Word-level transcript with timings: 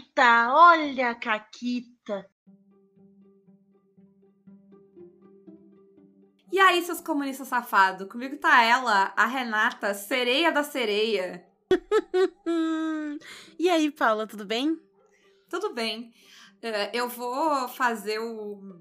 Caquita, 0.00 0.54
olha 0.54 1.10
a 1.10 1.14
Caquita. 1.14 2.30
E 6.50 6.58
aí, 6.58 6.82
seus 6.82 7.00
comunistas 7.00 7.48
safados? 7.48 8.08
Comigo 8.08 8.36
tá 8.38 8.62
ela, 8.62 9.12
a 9.16 9.26
Renata, 9.26 9.94
sereia 9.94 10.50
da 10.50 10.64
sereia. 10.64 11.46
e 13.58 13.68
aí, 13.68 13.90
Paula, 13.90 14.26
tudo 14.26 14.44
bem? 14.44 14.80
Tudo 15.48 15.72
bem. 15.74 16.12
Uh, 16.62 16.90
eu 16.92 17.08
vou 17.08 17.68
fazer 17.68 18.18
o 18.18 18.80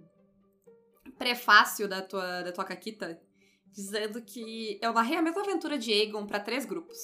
prefácio 1.17 1.87
da 1.87 2.01
tua, 2.01 2.43
da 2.43 2.51
tua 2.51 2.65
caquita 2.65 3.21
dizendo 3.71 4.21
que 4.21 4.79
eu 4.81 4.93
narrei 4.93 5.17
a 5.17 5.21
mesma 5.21 5.41
aventura 5.41 5.77
de 5.77 5.91
Aegon 5.91 6.25
para 6.25 6.39
três 6.39 6.65
grupos. 6.65 6.97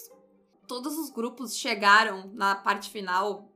Todos 0.68 0.97
os 0.97 1.11
grupos 1.11 1.55
chegaram 1.55 2.32
na 2.34 2.55
parte 2.55 2.89
final. 2.89 3.54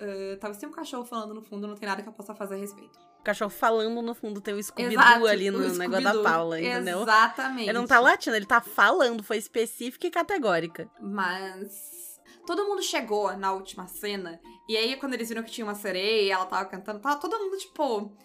Uh, 0.00 0.36
talvez 0.38 0.58
tenha 0.58 0.70
um 0.70 0.74
cachorro 0.74 1.04
falando 1.04 1.34
no 1.34 1.42
fundo, 1.42 1.66
não 1.66 1.74
tem 1.74 1.88
nada 1.88 2.02
que 2.02 2.08
eu 2.08 2.12
possa 2.12 2.34
fazer 2.34 2.54
a 2.54 2.58
respeito. 2.58 2.98
O 3.20 3.22
cachorro 3.24 3.50
falando 3.50 4.00
no 4.00 4.14
fundo 4.14 4.40
tem 4.40 4.54
o 4.54 4.62
Scooby-Doo 4.62 5.26
ali 5.26 5.50
no 5.50 5.58
negócio 5.74 6.04
da 6.04 6.22
Paula, 6.22 6.60
entendeu? 6.60 7.02
Exatamente. 7.02 7.68
Ele 7.68 7.78
não 7.78 7.86
tá 7.86 7.98
latindo, 7.98 8.36
ele 8.36 8.46
tá 8.46 8.60
falando, 8.60 9.22
foi 9.24 9.36
específica 9.38 10.06
e 10.06 10.10
categórica. 10.10 10.88
Mas 11.00 12.20
todo 12.46 12.64
mundo 12.64 12.80
chegou 12.80 13.36
na 13.36 13.52
última 13.52 13.88
cena, 13.88 14.40
e 14.68 14.76
aí 14.76 14.96
quando 14.96 15.14
eles 15.14 15.28
viram 15.28 15.42
que 15.42 15.50
tinha 15.50 15.66
uma 15.66 15.74
sereia, 15.74 16.34
ela 16.34 16.46
tava 16.46 16.64
cantando, 16.66 17.00
tava 17.00 17.20
todo 17.20 17.38
mundo 17.38 17.58
tipo, 17.58 18.16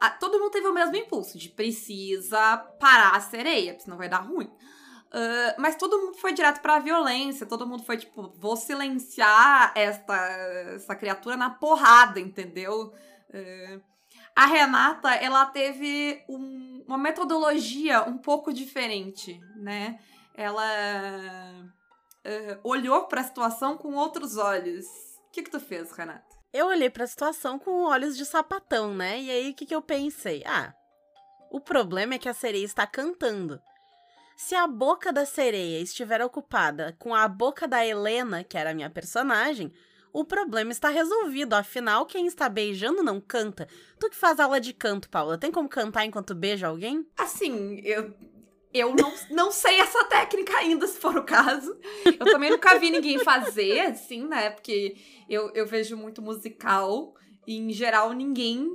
a, 0.00 0.08
todo 0.08 0.38
mundo 0.38 0.50
teve 0.50 0.66
o 0.66 0.72
mesmo 0.72 0.96
impulso 0.96 1.38
de 1.38 1.50
precisa 1.50 2.56
parar 2.80 3.14
a 3.14 3.20
sereia, 3.20 3.78
senão 3.78 3.98
vai 3.98 4.08
dar 4.08 4.20
ruim. 4.20 4.50
Uh, 5.12 5.60
mas 5.60 5.74
todo 5.74 5.98
mundo 5.98 6.18
foi 6.18 6.32
direto 6.32 6.60
pra 6.60 6.78
violência, 6.78 7.44
todo 7.44 7.66
mundo 7.66 7.82
foi 7.82 7.96
tipo, 7.96 8.32
vou 8.36 8.56
silenciar 8.56 9.72
esta, 9.74 10.16
essa 10.74 10.94
criatura 10.94 11.36
na 11.36 11.50
porrada, 11.50 12.20
entendeu? 12.20 12.94
Uh, 13.28 13.82
a 14.36 14.46
Renata, 14.46 15.12
ela 15.14 15.46
teve 15.46 16.24
um, 16.28 16.84
uma 16.86 16.96
metodologia 16.96 18.04
um 18.04 18.18
pouco 18.18 18.52
diferente, 18.52 19.40
né? 19.56 19.98
Ela 20.32 20.62
uh, 22.24 22.60
olhou 22.62 23.06
para 23.06 23.20
a 23.20 23.24
situação 23.24 23.76
com 23.76 23.94
outros 23.94 24.36
olhos. 24.36 24.86
O 25.26 25.32
que, 25.32 25.42
que 25.42 25.50
tu 25.50 25.58
fez, 25.58 25.90
Renata? 25.90 26.24
Eu 26.52 26.66
olhei 26.66 26.88
para 26.88 27.04
a 27.04 27.08
situação 27.08 27.58
com 27.58 27.84
olhos 27.84 28.16
de 28.16 28.24
sapatão, 28.24 28.94
né? 28.94 29.20
E 29.20 29.30
aí 29.30 29.50
o 29.50 29.54
que, 29.54 29.66
que 29.66 29.74
eu 29.74 29.82
pensei? 29.82 30.42
Ah, 30.46 30.72
o 31.50 31.60
problema 31.60 32.14
é 32.14 32.18
que 32.18 32.28
a 32.28 32.34
sereia 32.34 32.64
está 32.64 32.86
cantando. 32.86 33.60
Se 34.42 34.54
a 34.54 34.66
boca 34.66 35.12
da 35.12 35.26
sereia 35.26 35.82
estiver 35.82 36.22
ocupada 36.22 36.96
com 36.98 37.14
a 37.14 37.28
boca 37.28 37.68
da 37.68 37.86
Helena, 37.86 38.42
que 38.42 38.56
era 38.56 38.70
a 38.70 38.74
minha 38.74 38.88
personagem, 38.88 39.70
o 40.14 40.24
problema 40.24 40.72
está 40.72 40.88
resolvido. 40.88 41.52
Afinal, 41.52 42.06
quem 42.06 42.26
está 42.26 42.48
beijando 42.48 43.02
não 43.02 43.20
canta. 43.20 43.68
Tu 43.98 44.08
que 44.08 44.16
faz 44.16 44.40
aula 44.40 44.58
de 44.58 44.72
canto, 44.72 45.10
Paula, 45.10 45.36
tem 45.36 45.52
como 45.52 45.68
cantar 45.68 46.06
enquanto 46.06 46.34
beija 46.34 46.68
alguém? 46.68 47.06
Assim, 47.18 47.82
eu 47.84 48.14
eu 48.72 48.94
não, 48.94 49.12
não 49.30 49.52
sei 49.52 49.78
essa 49.78 50.04
técnica 50.04 50.56
ainda, 50.56 50.86
se 50.86 50.98
for 50.98 51.18
o 51.18 51.24
caso. 51.24 51.78
Eu 52.06 52.24
também 52.24 52.50
nunca 52.50 52.78
vi 52.78 52.90
ninguém 52.90 53.18
fazer, 53.18 53.78
assim, 53.80 54.26
né? 54.26 54.48
Porque 54.48 54.96
eu, 55.28 55.50
eu 55.52 55.66
vejo 55.66 55.98
muito 55.98 56.22
musical 56.22 57.14
e, 57.46 57.58
em 57.58 57.70
geral, 57.74 58.14
ninguém. 58.14 58.66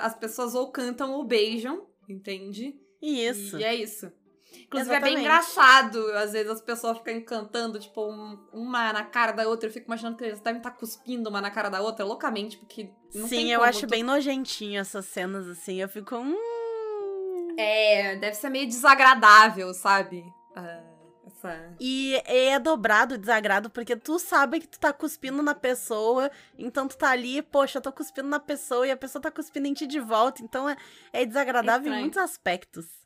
As 0.00 0.16
pessoas 0.16 0.54
ou 0.54 0.72
cantam 0.72 1.12
ou 1.12 1.24
beijam, 1.24 1.86
entende? 2.08 2.74
Isso. 3.02 3.58
E 3.58 3.64
é 3.64 3.74
isso. 3.74 4.10
Inclusive, 4.52 4.90
Exatamente. 4.90 4.94
é 4.94 5.00
bem 5.00 5.18
engraçado. 5.18 6.12
Às 6.12 6.32
vezes 6.32 6.50
as 6.50 6.60
pessoas 6.60 6.98
ficam 6.98 7.20
cantando, 7.22 7.78
tipo, 7.78 8.04
um, 8.04 8.38
uma 8.52 8.92
na 8.92 9.04
cara 9.04 9.32
da 9.32 9.48
outra. 9.48 9.68
Eu 9.68 9.72
fico 9.72 9.86
imaginando 9.86 10.16
que 10.16 10.24
eles 10.24 10.40
devem 10.40 10.58
estar 10.58 10.70
tá 10.70 10.76
cuspindo 10.76 11.28
uma 11.28 11.40
na 11.40 11.50
cara 11.50 11.68
da 11.68 11.80
outra 11.80 12.04
loucamente, 12.04 12.56
porque. 12.56 12.90
Não 13.14 13.28
Sim, 13.28 13.50
eu 13.50 13.62
acho 13.62 13.86
tu... 13.86 13.90
bem 13.90 14.02
nojentinho 14.02 14.80
essas 14.80 15.06
cenas, 15.06 15.48
assim. 15.48 15.80
Eu 15.80 15.88
fico. 15.88 16.16
Hum, 16.16 17.54
é, 17.56 18.16
deve 18.16 18.34
ser 18.34 18.48
meio 18.48 18.66
desagradável, 18.66 19.72
sabe? 19.74 20.24
Uh, 20.56 20.90
essa... 21.26 21.74
E 21.78 22.20
é 22.24 22.58
dobrado 22.58 23.14
o 23.14 23.18
desagrado, 23.18 23.70
porque 23.70 23.96
tu 23.96 24.18
sabe 24.18 24.60
que 24.60 24.68
tu 24.68 24.78
tá 24.78 24.92
cuspindo 24.92 25.42
na 25.42 25.54
pessoa, 25.54 26.30
então 26.58 26.88
tu 26.88 26.96
tá 26.96 27.10
ali, 27.10 27.42
poxa, 27.42 27.78
eu 27.78 27.82
tô 27.82 27.92
cuspindo 27.92 28.28
na 28.28 28.40
pessoa 28.40 28.86
e 28.86 28.90
a 28.90 28.96
pessoa 28.96 29.20
tá 29.20 29.30
cuspindo 29.30 29.66
em 29.66 29.74
ti 29.74 29.86
de 29.86 30.00
volta, 30.00 30.42
então 30.42 30.68
é, 30.68 30.76
é 31.12 31.24
desagradável 31.24 31.92
em 31.92 32.00
muitos 32.00 32.18
aspectos. 32.18 32.99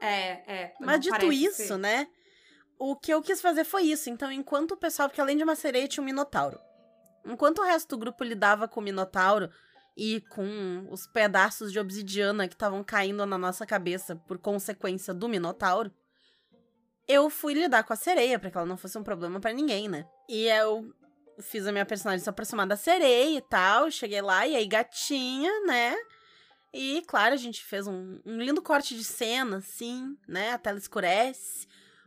É, 0.00 0.62
é. 0.62 0.74
Mas 0.80 1.00
dito 1.00 1.32
isso, 1.32 1.66
ser. 1.66 1.76
né? 1.76 2.06
O 2.78 2.96
que 2.96 3.12
eu 3.12 3.20
quis 3.20 3.40
fazer 3.40 3.64
foi 3.64 3.82
isso. 3.82 4.08
Então, 4.08 4.32
enquanto 4.32 4.72
o 4.72 4.76
pessoal, 4.76 5.08
porque 5.08 5.20
além 5.20 5.36
de 5.36 5.44
uma 5.44 5.54
sereia, 5.54 5.86
tinha 5.86 6.02
um 6.02 6.06
minotauro. 6.06 6.58
Enquanto 7.26 7.58
o 7.58 7.64
resto 7.64 7.90
do 7.90 7.98
grupo 7.98 8.24
lidava 8.24 8.66
com 8.66 8.80
o 8.80 8.82
minotauro, 8.82 9.50
e 9.96 10.20
com 10.22 10.86
os 10.90 11.06
pedaços 11.06 11.70
de 11.70 11.78
obsidiana 11.78 12.48
que 12.48 12.54
estavam 12.54 12.82
caindo 12.82 13.24
na 13.26 13.36
nossa 13.36 13.66
cabeça 13.66 14.16
por 14.16 14.38
consequência 14.38 15.12
do 15.12 15.28
Minotauro, 15.28 15.92
eu 17.06 17.28
fui 17.28 17.54
lidar 17.54 17.82
com 17.84 17.92
a 17.92 17.96
sereia 17.96 18.38
para 18.38 18.50
que 18.50 18.56
ela 18.56 18.66
não 18.66 18.76
fosse 18.78 18.96
um 18.96 19.02
problema 19.02 19.40
para 19.40 19.52
ninguém, 19.52 19.88
né? 19.88 20.06
E 20.28 20.46
eu 20.46 20.90
fiz 21.40 21.66
a 21.66 21.72
minha 21.72 21.84
personagem 21.84 22.22
se 22.22 22.30
aproximar 22.30 22.66
da 22.66 22.76
sereia 22.76 23.36
e 23.36 23.42
tal, 23.42 23.90
cheguei 23.90 24.22
lá 24.22 24.46
e 24.46 24.56
aí 24.56 24.66
gatinha, 24.66 25.50
né? 25.66 25.94
E 26.72 27.02
claro, 27.06 27.34
a 27.34 27.38
gente 27.38 27.64
fez 27.64 27.86
um, 27.86 28.20
um 28.24 28.38
lindo 28.38 28.62
corte 28.62 28.94
de 28.96 29.04
cena, 29.04 29.58
assim, 29.58 30.16
né? 30.26 30.52
A 30.52 30.58
tela 30.58 30.78
escurece. 30.78 31.66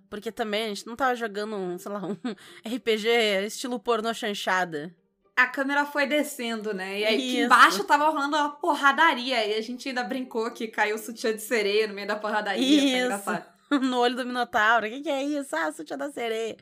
Porque 0.09 0.31
também 0.31 0.65
a 0.65 0.67
gente 0.67 0.85
não 0.85 0.95
tava 0.95 1.15
jogando 1.15 1.55
um, 1.55 1.77
sei 1.77 1.91
lá, 1.91 2.05
um 2.05 2.15
RPG 2.65 3.07
estilo 3.45 3.79
pornô 3.79 4.13
chanchada 4.13 4.95
a 5.35 5.47
câmera 5.47 5.85
foi 5.85 6.05
descendo, 6.05 6.73
né? 6.73 6.99
E 6.99 7.05
aí 7.05 7.15
aqui 7.15 7.39
embaixo 7.39 7.83
tava 7.83 8.05
rolando 8.05 8.37
uma 8.37 8.49
porradaria. 8.49 9.45
E 9.47 9.55
a 9.55 9.61
gente 9.61 9.89
ainda 9.89 10.03
brincou 10.03 10.49
que 10.51 10.67
caiu 10.67 10.95
o 10.95 10.99
sutiã 10.99 11.33
de 11.33 11.41
sereia 11.41 11.87
no 11.87 11.93
meio 11.93 12.07
da 12.07 12.15
porradaria. 12.15 13.07
Isso. 13.07 13.23
no 13.81 13.97
olho 13.97 14.15
do 14.15 14.25
Minotauro. 14.25 14.85
O 14.85 14.89
que, 14.89 15.01
que 15.01 15.09
é 15.09 15.23
isso? 15.23 15.55
Ah, 15.55 15.71
sutiã 15.71 15.97
da 15.97 16.11
sereia. 16.11 16.55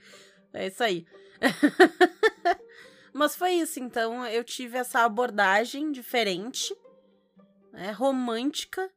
É 0.53 0.67
isso 0.67 0.83
aí. 0.83 1.05
Mas 3.13 3.35
foi 3.35 3.51
isso, 3.55 3.77
então 3.77 4.25
eu 4.25 4.41
tive 4.41 4.77
essa 4.77 5.01
abordagem 5.01 5.91
diferente, 5.91 6.73
né, 7.71 7.91
romântica, 7.91 8.89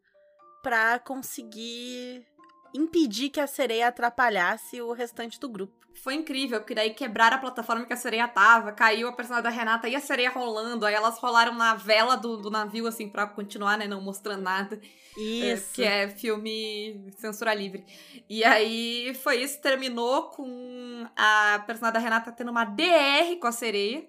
para 0.63 0.99
conseguir 0.99 2.27
impedir 2.75 3.31
que 3.31 3.41
a 3.41 3.47
sereia 3.47 3.89
atrapalhasse 3.89 4.81
o 4.81 4.93
restante 4.93 5.39
do 5.39 5.49
grupo. 5.49 5.85
Foi 6.03 6.15
incrível, 6.15 6.59
porque 6.59 6.75
daí 6.75 6.93
quebraram 6.93 7.37
a 7.37 7.41
plataforma 7.41 7.87
que 7.87 7.93
a 7.93 7.97
sereia 7.97 8.27
tava, 8.27 8.73
caiu 8.73 9.09
a 9.09 9.13
personagem 9.13 9.45
da 9.45 9.57
Renata 9.57 9.89
e 9.89 9.95
a 9.95 10.01
sereia 10.01 10.31
rolando, 10.31 10.85
aí 10.85 10.95
elas 10.95 11.19
rolaram 11.19 11.55
na 11.55 11.75
vela 11.75 12.17
do, 12.17 12.37
do 12.37 12.51
navio, 12.51 12.87
assim, 12.87 13.09
pra 13.09 13.27
continuar, 13.27 13.79
né, 13.79 13.87
não 13.87 14.01
mostrando 14.01 14.43
nada. 14.43 14.81
Isso. 15.17 15.71
É, 15.71 15.75
que 15.75 15.85
é 15.85 16.09
filme 16.09 17.13
censura 17.17 17.55
livre. 17.55 17.85
E 18.29 18.43
aí 18.43 19.15
foi 19.23 19.43
isso, 19.43 19.61
terminou 19.61 20.31
com 20.31 21.07
a 21.17 21.63
personagem 21.65 21.95
da 21.95 22.01
Renata 22.01 22.33
tendo 22.33 22.51
uma 22.51 22.65
DR 22.65 23.37
com 23.41 23.47
a 23.47 23.53
sereia. 23.53 24.05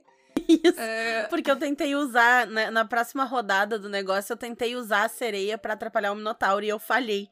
Isso. 0.48 0.80
É... 0.80 1.28
Porque 1.28 1.50
eu 1.50 1.56
tentei 1.56 1.96
usar, 1.96 2.48
né, 2.48 2.70
na 2.70 2.86
próxima 2.86 3.24
rodada 3.24 3.78
do 3.80 3.90
negócio, 3.90 4.34
eu 4.34 4.38
tentei 4.38 4.76
usar 4.76 5.06
a 5.06 5.10
sereia 5.10 5.58
para 5.58 5.74
atrapalhar 5.74 6.12
o 6.12 6.16
Minotauro 6.16 6.64
e 6.64 6.70
eu 6.70 6.80
falhei. 6.80 7.30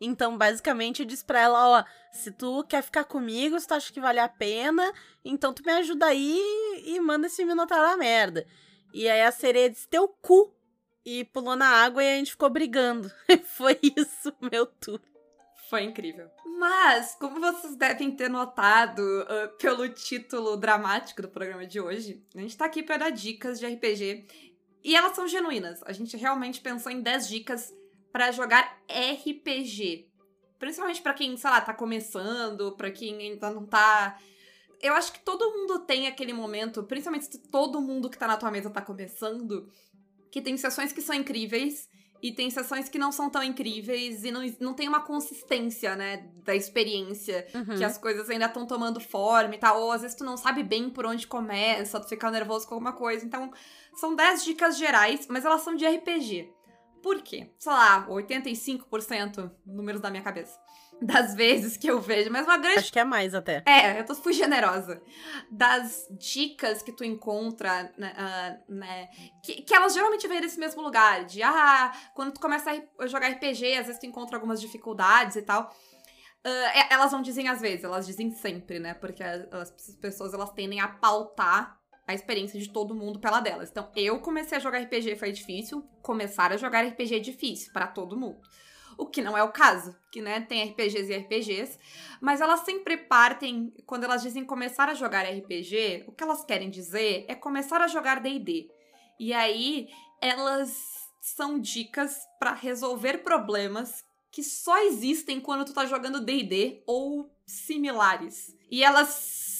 Então, 0.00 0.36
basicamente, 0.36 1.00
eu 1.00 1.06
disse 1.06 1.24
pra 1.24 1.40
ela, 1.40 1.68
ó, 1.78 1.84
se 2.12 2.30
tu 2.30 2.64
quer 2.64 2.82
ficar 2.82 3.04
comigo, 3.04 3.58
se 3.58 3.66
tu 3.66 3.74
acha 3.74 3.92
que 3.92 4.00
vale 4.00 4.18
a 4.18 4.28
pena, 4.28 4.92
então 5.24 5.52
tu 5.52 5.62
me 5.64 5.72
ajuda 5.72 6.06
aí 6.06 6.82
e 6.84 7.00
manda 7.00 7.26
esse 7.26 7.44
Minotauro 7.44 7.86
a 7.86 7.96
merda. 7.96 8.46
E 8.92 9.08
aí 9.08 9.22
a 9.22 9.32
sereia 9.32 9.70
disse, 9.70 9.88
teu 9.88 10.08
cu! 10.08 10.54
E 11.06 11.24
pulou 11.24 11.54
na 11.54 11.66
água 11.66 12.02
e 12.02 12.14
a 12.14 12.16
gente 12.16 12.30
ficou 12.30 12.48
brigando. 12.48 13.12
Foi 13.44 13.78
isso, 13.82 14.32
meu 14.40 14.64
tour. 14.66 15.00
Foi 15.68 15.82
incrível. 15.82 16.30
Mas, 16.58 17.14
como 17.14 17.40
vocês 17.40 17.76
devem 17.76 18.10
ter 18.10 18.28
notado 18.28 19.00
uh, 19.00 19.56
pelo 19.58 19.88
título 19.88 20.56
dramático 20.56 21.22
do 21.22 21.28
programa 21.28 21.66
de 21.66 21.80
hoje, 21.80 22.22
a 22.34 22.40
gente 22.40 22.56
tá 22.56 22.66
aqui 22.66 22.82
para 22.82 22.98
dar 22.98 23.10
dicas 23.10 23.58
de 23.58 23.66
RPG. 23.66 24.26
E 24.82 24.94
elas 24.94 25.14
são 25.16 25.26
genuínas. 25.26 25.82
A 25.84 25.92
gente 25.92 26.16
realmente 26.16 26.60
pensou 26.60 26.92
em 26.92 27.00
10 27.00 27.28
dicas 27.28 27.74
para 28.12 28.30
jogar 28.30 28.78
RPG. 28.88 30.08
Principalmente 30.58 31.02
para 31.02 31.14
quem, 31.14 31.36
sei 31.36 31.50
lá, 31.50 31.60
tá 31.60 31.72
começando, 31.72 32.72
para 32.76 32.90
quem 32.90 33.16
ainda 33.16 33.50
não 33.50 33.66
tá. 33.66 34.18
Eu 34.82 34.92
acho 34.94 35.12
que 35.12 35.20
todo 35.20 35.50
mundo 35.50 35.80
tem 35.80 36.06
aquele 36.06 36.32
momento, 36.32 36.82
principalmente 36.84 37.24
se 37.24 37.38
todo 37.38 37.80
mundo 37.80 38.10
que 38.10 38.18
tá 38.18 38.26
na 38.26 38.36
tua 38.36 38.50
mesa 38.50 38.68
tá 38.68 38.82
começando, 38.82 39.70
que 40.30 40.42
tem 40.42 40.56
sessões 40.56 40.92
que 40.92 41.00
são 41.00 41.14
incríveis 41.14 41.88
e 42.24 42.32
tem 42.32 42.48
sessões 42.48 42.88
que 42.88 42.96
não 42.96 43.12
são 43.12 43.28
tão 43.28 43.42
incríveis 43.42 44.24
e 44.24 44.30
não, 44.30 44.40
não 44.58 44.72
tem 44.72 44.88
uma 44.88 45.00
consistência, 45.00 45.94
né, 45.94 46.26
da 46.42 46.56
experiência, 46.56 47.46
uhum. 47.54 47.76
que 47.76 47.84
as 47.84 47.98
coisas 47.98 48.30
ainda 48.30 48.46
estão 48.46 48.66
tomando 48.66 48.98
forma 48.98 49.54
e 49.54 49.58
tal, 49.58 49.78
ou 49.82 49.92
às 49.92 50.00
vezes 50.00 50.16
tu 50.16 50.24
não 50.24 50.34
sabe 50.34 50.62
bem 50.62 50.88
por 50.88 51.04
onde 51.04 51.26
começa, 51.26 52.00
tu 52.00 52.08
fica 52.08 52.30
nervoso 52.30 52.66
com 52.66 52.76
alguma 52.76 52.94
coisa. 52.94 53.26
Então, 53.26 53.52
são 53.94 54.16
10 54.16 54.42
dicas 54.42 54.78
gerais, 54.78 55.26
mas 55.28 55.44
elas 55.44 55.60
são 55.60 55.76
de 55.76 55.86
RPG. 55.86 56.50
Por 57.02 57.20
quê? 57.20 57.50
Sei 57.58 57.70
lá, 57.70 58.06
85% 58.08 59.52
números 59.66 60.00
da 60.00 60.08
minha 60.08 60.22
cabeça. 60.22 60.58
Das 61.00 61.34
vezes 61.34 61.76
que 61.76 61.86
eu 61.86 62.00
vejo, 62.00 62.30
mas 62.30 62.46
uma 62.46 62.56
grande 62.56 62.78
Acho 62.78 62.92
que 62.92 62.98
é 62.98 63.04
mais 63.04 63.34
até. 63.34 63.62
é, 63.66 64.00
eu 64.00 64.04
tô, 64.04 64.14
fui 64.14 64.32
generosa. 64.32 65.02
Das 65.50 66.06
dicas 66.10 66.82
que 66.82 66.92
tu 66.92 67.04
encontra, 67.04 67.92
né, 67.98 68.12
ah, 68.16 68.56
né, 68.68 69.08
que, 69.42 69.62
que 69.62 69.74
elas 69.74 69.94
geralmente 69.94 70.26
vêm 70.26 70.40
desse 70.40 70.58
mesmo 70.58 70.82
lugar. 70.82 71.24
De, 71.24 71.42
ah, 71.42 71.92
quando 72.14 72.32
tu 72.32 72.40
começa 72.40 72.70
a 72.98 73.06
jogar 73.06 73.28
RPG, 73.28 73.74
às 73.76 73.86
vezes 73.86 73.98
tu 74.00 74.06
encontra 74.06 74.36
algumas 74.36 74.60
dificuldades 74.60 75.36
e 75.36 75.42
tal. 75.42 75.74
É- 76.44 76.92
elas 76.92 77.10
não 77.10 77.22
dizem 77.22 77.48
às 77.48 77.60
vezes, 77.60 77.84
elas 77.84 78.06
dizem 78.06 78.30
sempre, 78.30 78.78
né? 78.78 78.92
Porque 78.92 79.22
as, 79.22 79.50
as 79.52 79.70
pessoas, 80.00 80.34
elas 80.34 80.50
tendem 80.52 80.78
a 80.78 80.88
pautar 80.88 81.78
a 82.06 82.12
experiência 82.12 82.60
de 82.60 82.68
todo 82.68 82.94
mundo 82.94 83.18
pela 83.18 83.40
delas. 83.40 83.70
Então, 83.70 83.90
eu 83.96 84.20
comecei 84.20 84.58
a 84.58 84.60
jogar 84.60 84.78
RPG 84.82 85.16
foi 85.16 85.32
difícil, 85.32 85.82
começar 86.02 86.52
a 86.52 86.56
jogar 86.58 86.84
RPG 86.84 87.16
é 87.16 87.18
difícil 87.18 87.72
pra 87.72 87.86
todo 87.86 88.16
mundo. 88.16 88.40
O 88.96 89.06
que 89.06 89.22
não 89.22 89.36
é 89.36 89.42
o 89.42 89.52
caso, 89.52 89.96
que, 90.10 90.20
né, 90.20 90.40
tem 90.40 90.70
RPGs 90.70 91.10
e 91.10 91.16
RPGs, 91.16 91.78
mas 92.20 92.40
elas 92.40 92.60
sempre 92.60 92.96
partem, 92.96 93.72
quando 93.86 94.04
elas 94.04 94.22
dizem 94.22 94.44
começar 94.44 94.88
a 94.88 94.94
jogar 94.94 95.22
RPG, 95.22 96.04
o 96.06 96.12
que 96.12 96.22
elas 96.22 96.44
querem 96.44 96.70
dizer 96.70 97.24
é 97.28 97.34
começar 97.34 97.80
a 97.80 97.88
jogar 97.88 98.20
D&D. 98.20 98.70
E 99.18 99.32
aí, 99.32 99.88
elas 100.20 101.04
são 101.20 101.58
dicas 101.58 102.18
pra 102.38 102.52
resolver 102.52 103.18
problemas 103.18 104.04
que 104.30 104.42
só 104.42 104.78
existem 104.84 105.40
quando 105.40 105.64
tu 105.64 105.72
tá 105.72 105.86
jogando 105.86 106.20
D&D 106.20 106.82
ou 106.86 107.30
similares. 107.46 108.56
E 108.70 108.82
elas 108.82 109.08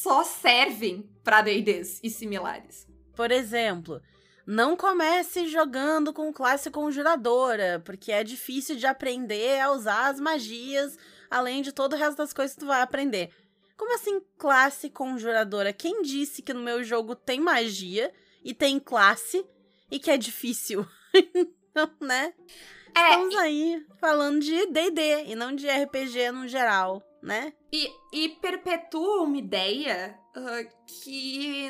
só 0.02 0.24
servem 0.24 1.08
pra 1.22 1.42
D&Ds 1.42 2.00
e 2.02 2.10
similares. 2.10 2.86
Por 3.14 3.30
exemplo, 3.30 4.02
não 4.46 4.76
comece 4.76 5.48
jogando 5.48 6.12
com 6.12 6.32
classe 6.32 6.70
conjuradora, 6.70 7.82
porque 7.84 8.12
é 8.12 8.22
difícil 8.22 8.76
de 8.76 8.86
aprender 8.86 9.60
a 9.60 9.72
usar 9.72 10.10
as 10.10 10.20
magias, 10.20 10.98
além 11.30 11.62
de 11.62 11.72
todo 11.72 11.94
o 11.94 11.96
resto 11.96 12.18
das 12.18 12.32
coisas 12.32 12.54
que 12.54 12.60
tu 12.60 12.66
vai 12.66 12.82
aprender. 12.82 13.30
Como 13.76 13.94
assim 13.94 14.20
classe 14.38 14.88
conjuradora? 14.90 15.72
Quem 15.72 16.02
disse 16.02 16.42
que 16.42 16.52
no 16.52 16.62
meu 16.62 16.84
jogo 16.84 17.14
tem 17.16 17.40
magia 17.40 18.12
e 18.44 18.54
tem 18.54 18.78
classe 18.78 19.44
e 19.90 19.98
que 19.98 20.10
é 20.10 20.16
difícil? 20.16 20.86
Então, 21.74 21.90
né? 22.00 22.32
É, 22.96 23.10
Estamos 23.10 23.34
aí 23.34 23.84
falando 23.98 24.40
de 24.40 24.66
D&D 24.66 25.24
e 25.26 25.34
não 25.34 25.52
de 25.52 25.68
RPG 25.68 26.30
no 26.30 26.46
geral, 26.46 27.02
né? 27.20 27.52
E, 27.72 27.90
e 28.12 28.28
perpetua 28.28 29.22
uma 29.22 29.36
ideia 29.36 30.16
ah, 30.36 30.62
que 30.86 31.68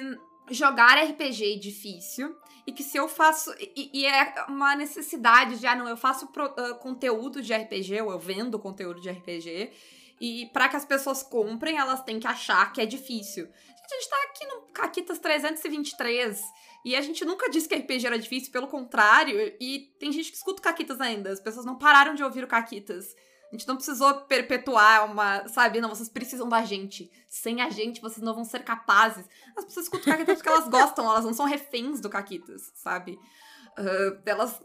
jogar 0.51 1.03
RPG 1.03 1.55
é 1.55 1.59
difícil 1.59 2.37
e 2.67 2.73
que 2.73 2.83
se 2.83 2.97
eu 2.97 3.09
faço. 3.09 3.55
E, 3.59 3.91
e 3.93 4.07
é 4.07 4.47
uma 4.49 4.75
necessidade 4.75 5.59
de, 5.59 5.67
ah, 5.67 5.75
não, 5.75 5.89
eu 5.89 5.97
faço 5.97 6.27
pro- 6.29 6.55
ah, 6.57 6.75
conteúdo 6.75 7.43
de 7.43 7.55
RPG, 7.55 8.01
ou 8.03 8.13
eu 8.13 8.19
vendo 8.19 8.59
conteúdo 8.59 9.01
de 9.01 9.11
RPG. 9.11 9.73
E 10.21 10.47
para 10.53 10.69
que 10.69 10.77
as 10.77 10.85
pessoas 10.85 11.23
comprem, 11.23 11.77
elas 11.77 12.03
têm 12.03 12.21
que 12.21 12.27
achar 12.27 12.73
que 12.73 12.81
é 12.81 12.87
difícil. 12.87 13.47
Gente, 13.47 13.93
a 13.93 13.97
gente 13.97 14.09
tá 14.09 14.17
aqui 14.25 14.47
no 14.47 14.61
Caquitas 14.73 15.19
323. 15.19 16.41
E 16.85 16.95
a 16.95 17.01
gente 17.01 17.25
nunca 17.25 17.51
disse 17.51 17.69
que 17.69 17.75
RPG 17.75 18.07
era 18.07 18.19
difícil, 18.19 18.53
pelo 18.53 18.69
contrário. 18.69 19.55
E 19.61 19.95
tem 19.99 20.13
gente 20.13 20.31
que 20.31 20.37
escuta 20.37 20.61
o 20.61 20.63
Caquitas 20.63 21.01
ainda. 21.01 21.31
As 21.31 21.41
pessoas 21.41 21.65
não 21.65 21.77
pararam 21.79 22.15
de 22.15 22.23
ouvir 22.23 22.45
o 22.45 22.49
Caquitas. 22.49 23.15
A 23.55 23.57
gente 23.57 23.69
não 23.69 23.77
precisou 23.77 24.13
perpetuar 24.23 25.09
uma, 25.09 25.47
sabe? 25.47 25.81
Não, 25.81 25.89
vocês 25.89 26.09
precisam 26.09 26.49
da 26.49 26.65
gente. 26.65 27.09
Sem 27.29 27.63
a 27.63 27.71
gente, 27.71 28.01
vocês 28.01 28.21
não 28.21 28.35
vão 28.35 28.45
ser 28.45 28.65
capazes. 28.65 29.25
As 29.57 29.65
pessoas 29.65 29.87
escutam 29.87 30.13
Caquitas 30.13 30.39
porque 30.39 30.49
elas 30.49 30.69
gostam, 30.69 31.09
elas 31.09 31.25
não 31.25 31.33
são 31.33 31.47
reféns 31.47 32.01
do 32.01 32.11
Caquitas, 32.11 32.73
sabe? 32.75 33.17
Ah, 33.77 34.19
elas, 34.27 34.61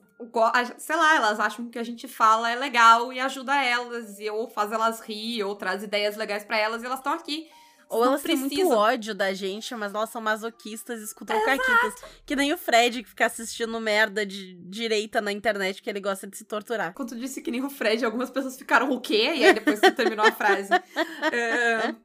sei 0.80 0.96
lá, 0.96 1.16
elas 1.16 1.40
acham 1.40 1.66
que 1.66 1.70
o 1.70 1.72
que 1.74 1.80
a 1.80 1.84
gente 1.84 2.08
fala 2.08 2.50
é 2.50 2.56
legal 2.56 3.14
e 3.14 3.20
ajuda 3.20 3.64
elas, 3.64 4.20
e, 4.20 4.28
ou 4.28 4.50
faz 4.50 4.72
elas 4.72 5.02
rir, 5.02 5.44
ou 5.44 5.56
traz 5.56 5.84
ideias 5.84 6.18
legais 6.18 6.44
pra 6.44 6.58
elas, 6.58 6.82
e 6.82 6.88
elas 6.88 6.98
estão 6.98 7.14
aqui. 7.14 7.48
Ou 7.90 8.06
elas 8.06 8.22
têm 8.22 8.36
muito 8.38 8.70
ódio 8.70 9.16
da 9.16 9.34
gente, 9.34 9.74
mas 9.74 9.96
elas 9.96 10.12
são 10.12 10.22
masoquistas 10.22 11.02
e 11.02 11.06
escutam 11.06 11.44
caquitas. 11.44 11.96
Que 12.24 12.36
nem 12.36 12.54
o 12.54 12.58
Fred 12.58 13.02
que 13.02 13.10
fica 13.10 13.26
assistindo 13.26 13.80
merda 13.80 14.24
de 14.24 14.54
direita 14.54 15.20
na 15.20 15.32
internet 15.32 15.78
porque 15.78 15.90
ele 15.90 16.00
gosta 16.00 16.28
de 16.28 16.38
se 16.38 16.46
torturar. 16.46 16.94
Quando 16.94 17.10
tu 17.10 17.16
disse 17.16 17.42
que 17.42 17.50
nem 17.50 17.64
o 17.64 17.70
Fred, 17.70 18.06
algumas 18.06 18.30
pessoas 18.30 18.56
ficaram 18.58 18.92
o 18.92 19.02
quê? 19.02 19.34
E 19.36 19.44
aí 19.44 19.54
depois 19.54 19.80
tu 19.80 19.92
terminou 19.92 20.26
a 20.26 20.32
frase. 20.32 20.70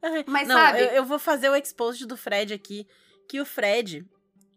É, 0.00 0.22
Mas 0.28 0.46
Não, 0.46 0.54
sabe? 0.54 0.78
eu, 0.80 0.86
eu 0.86 1.04
vou 1.04 1.18
fazer 1.18 1.50
o 1.50 1.56
expost 1.56 2.06
do 2.06 2.16
Fred 2.16 2.54
aqui. 2.54 2.86
Que 3.28 3.40
o 3.40 3.44
Fred, 3.44 4.06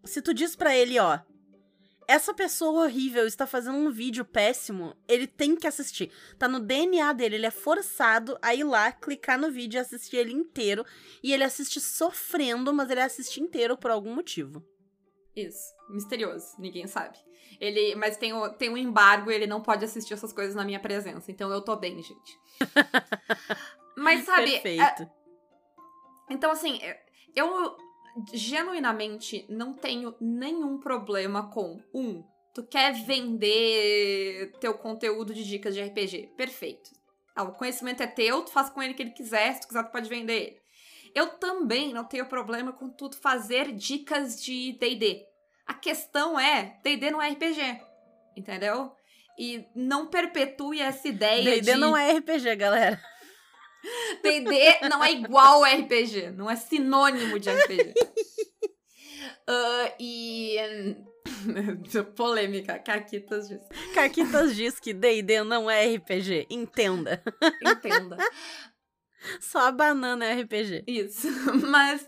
se 0.03 0.21
tu 0.21 0.35
diz 0.35 0.55
pra 0.55 0.75
ele, 0.75 0.99
ó, 0.99 1.17
essa 2.11 2.33
pessoa 2.33 2.83
horrível 2.83 3.25
está 3.25 3.47
fazendo 3.47 3.77
um 3.77 3.89
vídeo 3.89 4.25
péssimo, 4.25 4.93
ele 5.07 5.25
tem 5.25 5.55
que 5.55 5.65
assistir. 5.65 6.11
Tá 6.37 6.45
no 6.45 6.59
DNA 6.59 7.13
dele, 7.13 7.35
ele 7.35 7.45
é 7.45 7.51
forçado 7.51 8.37
a 8.41 8.53
ir 8.53 8.65
lá, 8.65 8.91
clicar 8.91 9.39
no 9.39 9.49
vídeo 9.49 9.77
e 9.77 9.79
assistir 9.79 10.17
ele 10.17 10.33
inteiro. 10.33 10.85
E 11.23 11.31
ele 11.31 11.45
assiste 11.45 11.79
sofrendo, 11.79 12.73
mas 12.73 12.89
ele 12.89 12.99
assiste 12.99 13.39
inteiro 13.41 13.77
por 13.77 13.91
algum 13.91 14.13
motivo. 14.13 14.61
Isso, 15.33 15.73
misterioso, 15.89 16.47
ninguém 16.59 16.85
sabe. 16.85 17.17
Ele, 17.61 17.95
mas 17.95 18.17
tem, 18.17 18.33
o, 18.33 18.49
tem 18.49 18.69
um 18.69 18.75
embargo, 18.75 19.31
ele 19.31 19.47
não 19.47 19.61
pode 19.61 19.85
assistir 19.85 20.13
essas 20.13 20.33
coisas 20.33 20.53
na 20.53 20.65
minha 20.65 20.81
presença, 20.81 21.31
então 21.31 21.49
eu 21.49 21.61
tô 21.61 21.77
bem, 21.77 21.95
gente. 22.03 22.39
mas 23.95 24.25
sabe, 24.25 24.55
é- 24.55 24.59
Perfeito. 24.59 25.09
então 26.29 26.51
assim, 26.51 26.77
eu 27.33 27.77
genuinamente 28.33 29.45
não 29.49 29.73
tenho 29.73 30.15
nenhum 30.19 30.79
problema 30.79 31.49
com 31.49 31.81
um, 31.93 32.23
tu 32.53 32.63
quer 32.63 32.93
vender 32.93 34.51
teu 34.59 34.73
conteúdo 34.73 35.33
de 35.33 35.43
dicas 35.43 35.73
de 35.73 35.81
RPG, 35.81 36.33
perfeito. 36.35 36.91
Ah, 37.35 37.43
o 37.43 37.53
conhecimento 37.53 38.03
é 38.03 38.07
teu, 38.07 38.43
tu 38.43 38.51
faz 38.51 38.69
com 38.69 38.81
ele 38.81 38.93
o 38.93 38.95
que 38.95 39.03
ele 39.03 39.11
quiser, 39.11 39.53
se 39.53 39.61
tu 39.61 39.67
quiser 39.67 39.83
tu 39.83 39.91
pode 39.91 40.09
vender 40.09 40.33
ele. 40.33 40.61
Eu 41.13 41.27
também 41.37 41.93
não 41.93 42.05
tenho 42.05 42.25
problema 42.25 42.71
com 42.71 42.89
tu 42.89 43.09
fazer 43.17 43.71
dicas 43.73 44.41
de 44.41 44.73
D&D. 44.73 45.25
A 45.65 45.73
questão 45.73 46.39
é, 46.39 46.79
D&D 46.83 47.11
não 47.11 47.21
é 47.21 47.29
RPG, 47.29 47.81
entendeu? 48.35 48.91
E 49.37 49.65
não 49.75 50.07
perpetue 50.07 50.81
essa 50.81 51.07
ideia 51.07 51.43
D&D 51.43 51.61
de... 51.61 51.75
não 51.75 51.95
é 51.95 52.11
RPG, 52.17 52.55
galera. 52.55 53.01
D&D 54.23 54.89
não 54.89 55.03
é 55.03 55.11
igual 55.11 55.63
a 55.63 55.73
RPG, 55.73 56.31
não 56.31 56.49
é 56.49 56.55
sinônimo 56.55 57.39
de 57.39 57.49
RPG. 57.49 57.93
Ah, 59.47 59.93
e... 59.99 60.55
Polêmica, 62.15 62.79
Caquitas 62.79 63.49
diz. 63.49 63.61
Caquitas 63.93 64.55
diz 64.55 64.79
que 64.79 64.93
D&D 64.93 65.43
não 65.43 65.69
é 65.69 65.85
RPG. 65.95 66.47
Entenda. 66.49 67.21
Entenda. 67.61 68.17
Só 69.39 69.67
a 69.67 69.71
banana 69.71 70.25
é 70.25 70.41
RPG. 70.41 70.83
Isso. 70.87 71.27
Mas 71.69 72.07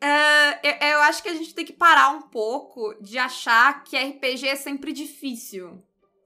é, 0.00 0.88
eu, 0.88 0.90
eu 0.92 1.02
acho 1.02 1.22
que 1.22 1.28
a 1.28 1.34
gente 1.34 1.54
tem 1.54 1.64
que 1.64 1.72
parar 1.72 2.10
um 2.10 2.22
pouco 2.22 2.94
de 3.02 3.18
achar 3.18 3.84
que 3.84 3.96
RPG 3.96 4.48
é 4.48 4.56
sempre 4.56 4.92
difícil. 4.92 5.82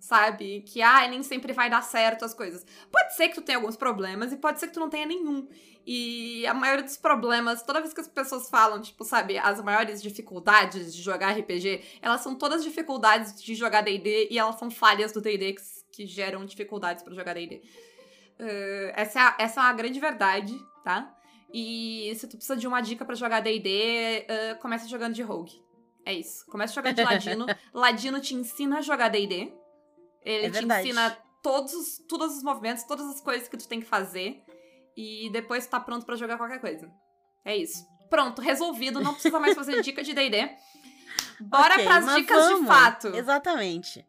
Sabe? 0.08 0.62
Que 0.62 0.80
ah, 0.80 1.06
nem 1.06 1.22
sempre 1.22 1.52
vai 1.52 1.68
dar 1.68 1.82
certo 1.82 2.24
as 2.24 2.32
coisas. 2.32 2.64
Pode 2.90 3.14
ser 3.14 3.28
que 3.28 3.34
tu 3.34 3.42
tenha 3.42 3.58
alguns 3.58 3.76
problemas 3.76 4.32
e 4.32 4.38
pode 4.38 4.58
ser 4.58 4.68
que 4.68 4.72
tu 4.72 4.80
não 4.80 4.88
tenha 4.88 5.04
nenhum. 5.04 5.46
E 5.86 6.46
a 6.46 6.54
maioria 6.54 6.82
dos 6.82 6.96
problemas, 6.96 7.62
toda 7.62 7.82
vez 7.82 7.92
que 7.92 8.00
as 8.00 8.08
pessoas 8.08 8.48
falam, 8.48 8.80
tipo, 8.80 9.04
sabe, 9.04 9.36
as 9.36 9.62
maiores 9.62 10.00
dificuldades 10.00 10.94
de 10.94 11.02
jogar 11.02 11.32
RPG, 11.38 11.98
elas 12.00 12.22
são 12.22 12.34
todas 12.34 12.64
dificuldades 12.64 13.38
de 13.38 13.54
jogar 13.54 13.82
DD 13.82 14.28
e 14.30 14.38
elas 14.38 14.54
são 14.54 14.70
falhas 14.70 15.12
do 15.12 15.20
DD 15.20 15.52
que, 15.52 15.62
que 15.92 16.06
geram 16.06 16.46
dificuldades 16.46 17.04
pra 17.04 17.14
jogar 17.14 17.34
DD. 17.34 17.56
Uh, 18.40 18.92
essa, 18.94 19.20
é 19.20 19.22
a, 19.22 19.36
essa 19.38 19.60
é 19.60 19.62
uma 19.64 19.74
grande 19.74 20.00
verdade, 20.00 20.58
tá? 20.82 21.14
E 21.52 22.14
se 22.16 22.26
tu 22.26 22.38
precisa 22.38 22.56
de 22.56 22.66
uma 22.66 22.80
dica 22.80 23.04
pra 23.04 23.14
jogar 23.14 23.40
D&D, 23.40 24.24
uh, 24.24 24.58
começa 24.58 24.88
jogando 24.88 25.12
de 25.12 25.22
Rogue. 25.22 25.62
É 26.02 26.14
isso. 26.14 26.46
Começa 26.46 26.72
jogando 26.72 26.94
de 26.96 27.04
Ladino. 27.04 27.44
Ladino 27.74 28.20
te 28.20 28.34
ensina 28.34 28.78
a 28.78 28.80
jogar 28.80 29.08
D&D. 29.08 29.52
Ele 30.24 30.46
É 30.46 30.50
te 30.50 30.52
verdade. 30.54 30.88
ensina 30.88 31.10
todos 31.42 31.72
os, 31.74 31.98
todos 32.08 32.36
os 32.36 32.42
movimentos, 32.42 32.84
todas 32.84 33.06
as 33.06 33.20
coisas 33.20 33.48
que 33.48 33.56
tu 33.56 33.68
tem 33.68 33.80
que 33.80 33.86
fazer. 33.86 34.42
E 34.96 35.30
depois 35.30 35.66
tu 35.66 35.70
tá 35.70 35.80
pronto 35.80 36.04
pra 36.04 36.16
jogar 36.16 36.36
qualquer 36.36 36.60
coisa. 36.60 36.90
É 37.44 37.56
isso. 37.56 37.86
Pronto, 38.10 38.42
resolvido. 38.42 39.00
Não 39.00 39.12
precisa 39.12 39.38
mais 39.38 39.54
fazer 39.54 39.80
dica 39.82 40.02
de 40.02 40.12
D&D. 40.12 40.50
Bora 41.40 41.74
Ok, 41.74 41.84
pras 41.84 42.14
dicas 42.16 42.42
de 42.48 42.52
vamos. 42.54 42.66
fato. 42.68 43.08
Exatamente. 43.08 44.04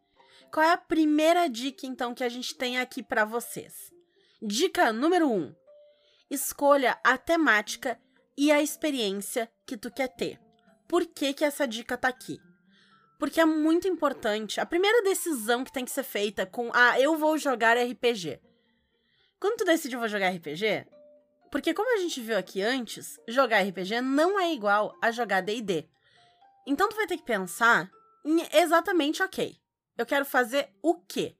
Qual 0.52 0.66
é 0.66 0.72
a 0.72 0.76
primeira 0.76 1.48
dica, 1.48 1.86
então, 1.86 2.12
que 2.12 2.24
a 2.24 2.28
gente 2.28 2.56
tem 2.56 2.78
aqui 2.78 3.02
pra 3.04 3.24
vocês? 3.24 3.92
Dica 4.42 4.92
número 4.92 5.28
1. 5.30 5.32
Um, 5.36 5.54
escolha 6.28 6.98
a 7.04 7.16
temática 7.16 8.00
e 8.36 8.50
a 8.50 8.60
experiência 8.60 9.50
que 9.64 9.76
tu 9.76 9.90
quer 9.92 10.08
ter. 10.08 10.40
Por 10.88 11.06
que, 11.06 11.32
que 11.32 11.44
essa 11.44 11.68
dica 11.68 11.96
tá 11.96 12.08
aqui? 12.08 12.40
Porque 13.20 13.38
é 13.38 13.44
muito 13.44 13.86
importante. 13.86 14.58
A 14.60 14.66
primeira 14.66 15.02
decisão 15.02 15.62
que 15.62 15.70
tem 15.70 15.84
que 15.84 15.90
ser 15.90 16.02
feita 16.02 16.46
com 16.46 16.70
ah, 16.72 16.98
eu 16.98 17.18
vou 17.18 17.36
jogar 17.36 17.76
RPG. 17.76 18.40
Quando 19.38 19.58
tu 19.58 19.64
decide 19.64 19.94
eu 19.94 20.00
vou 20.00 20.08
jogar 20.08 20.30
RPG, 20.30 20.86
porque 21.50 21.74
como 21.74 21.94
a 21.94 22.00
gente 22.00 22.20
viu 22.22 22.38
aqui 22.38 22.62
antes, 22.62 23.20
jogar 23.28 23.62
RPG 23.62 24.00
não 24.00 24.40
é 24.40 24.52
igual 24.54 24.96
a 25.02 25.10
jogar 25.10 25.42
D&D. 25.42 25.86
Então 26.66 26.88
tu 26.88 26.96
vai 26.96 27.06
ter 27.06 27.18
que 27.18 27.22
pensar 27.22 27.90
em 28.24 28.40
exatamente, 28.52 29.22
ok, 29.22 29.54
eu 29.98 30.06
quero 30.06 30.24
fazer 30.24 30.70
o 30.82 30.94
quê? 30.94 31.36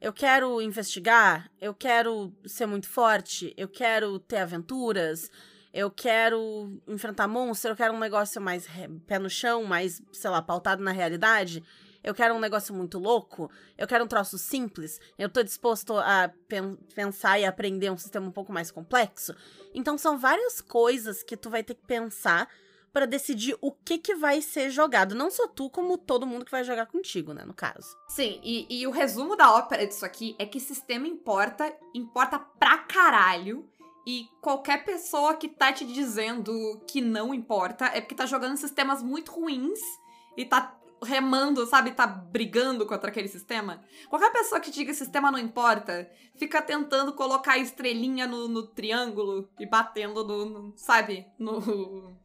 Eu 0.00 0.12
quero 0.12 0.60
investigar, 0.60 1.50
eu 1.60 1.72
quero 1.72 2.36
ser 2.46 2.66
muito 2.66 2.88
forte, 2.88 3.54
eu 3.56 3.68
quero 3.68 4.18
ter 4.18 4.38
aventuras, 4.38 5.30
eu 5.76 5.90
quero 5.90 6.80
enfrentar 6.88 7.28
monstros, 7.28 7.70
eu 7.70 7.76
quero 7.76 7.92
um 7.92 7.98
negócio 7.98 8.40
mais 8.40 8.66
pé 9.06 9.18
no 9.18 9.28
chão, 9.28 9.62
mais, 9.62 10.00
sei 10.10 10.30
lá, 10.30 10.40
pautado 10.40 10.82
na 10.82 10.90
realidade. 10.90 11.62
Eu 12.02 12.14
quero 12.14 12.34
um 12.34 12.40
negócio 12.40 12.74
muito 12.74 12.98
louco, 12.98 13.50
eu 13.76 13.86
quero 13.86 14.04
um 14.04 14.06
troço 14.08 14.38
simples, 14.38 14.98
eu 15.18 15.28
tô 15.28 15.42
disposto 15.42 15.98
a 15.98 16.30
pen 16.48 16.78
pensar 16.94 17.38
e 17.38 17.44
aprender 17.44 17.90
um 17.90 17.98
sistema 17.98 18.26
um 18.26 18.30
pouco 18.30 18.54
mais 18.54 18.70
complexo. 18.70 19.34
Então 19.74 19.98
são 19.98 20.16
várias 20.16 20.62
coisas 20.62 21.22
que 21.22 21.36
tu 21.36 21.50
vai 21.50 21.62
ter 21.62 21.74
que 21.74 21.84
pensar 21.84 22.48
para 22.90 23.04
decidir 23.04 23.54
o 23.60 23.70
que 23.70 23.98
que 23.98 24.14
vai 24.14 24.40
ser 24.40 24.70
jogado. 24.70 25.14
Não 25.14 25.30
só 25.30 25.46
tu, 25.46 25.68
como 25.68 25.98
todo 25.98 26.26
mundo 26.26 26.46
que 26.46 26.50
vai 26.50 26.64
jogar 26.64 26.86
contigo, 26.86 27.34
né, 27.34 27.44
no 27.44 27.52
caso. 27.52 27.94
Sim, 28.08 28.40
e, 28.42 28.66
e 28.70 28.86
o 28.86 28.90
resumo 28.90 29.36
da 29.36 29.52
ópera 29.52 29.86
disso 29.86 30.06
aqui 30.06 30.34
é 30.38 30.46
que 30.46 30.58
sistema 30.58 31.06
importa, 31.06 31.70
importa 31.92 32.38
pra 32.38 32.78
caralho. 32.78 33.68
E 34.06 34.28
qualquer 34.40 34.84
pessoa 34.84 35.34
que 35.34 35.48
tá 35.48 35.72
te 35.72 35.84
dizendo 35.84 36.52
que 36.86 37.00
não 37.00 37.34
importa 37.34 37.86
é 37.86 38.00
porque 38.00 38.14
tá 38.14 38.24
jogando 38.24 38.56
sistemas 38.56 39.02
muito 39.02 39.32
ruins 39.32 39.80
e 40.36 40.44
tá 40.44 40.78
remando, 41.02 41.66
sabe, 41.66 41.90
tá 41.90 42.06
brigando 42.06 42.86
contra 42.86 43.10
aquele 43.10 43.28
sistema. 43.28 43.82
Qualquer 44.08 44.32
pessoa 44.32 44.60
que 44.60 44.70
diga 44.70 44.92
que 44.92 44.96
sistema 44.96 45.30
não 45.30 45.38
importa, 45.38 46.08
fica 46.36 46.62
tentando 46.62 47.12
colocar 47.14 47.58
estrelinha 47.58 48.26
no, 48.26 48.48
no 48.48 48.66
triângulo 48.68 49.50
e 49.58 49.66
batendo 49.66 50.24
no, 50.24 50.44
no, 50.46 50.72
sabe, 50.76 51.26
no 51.38 52.16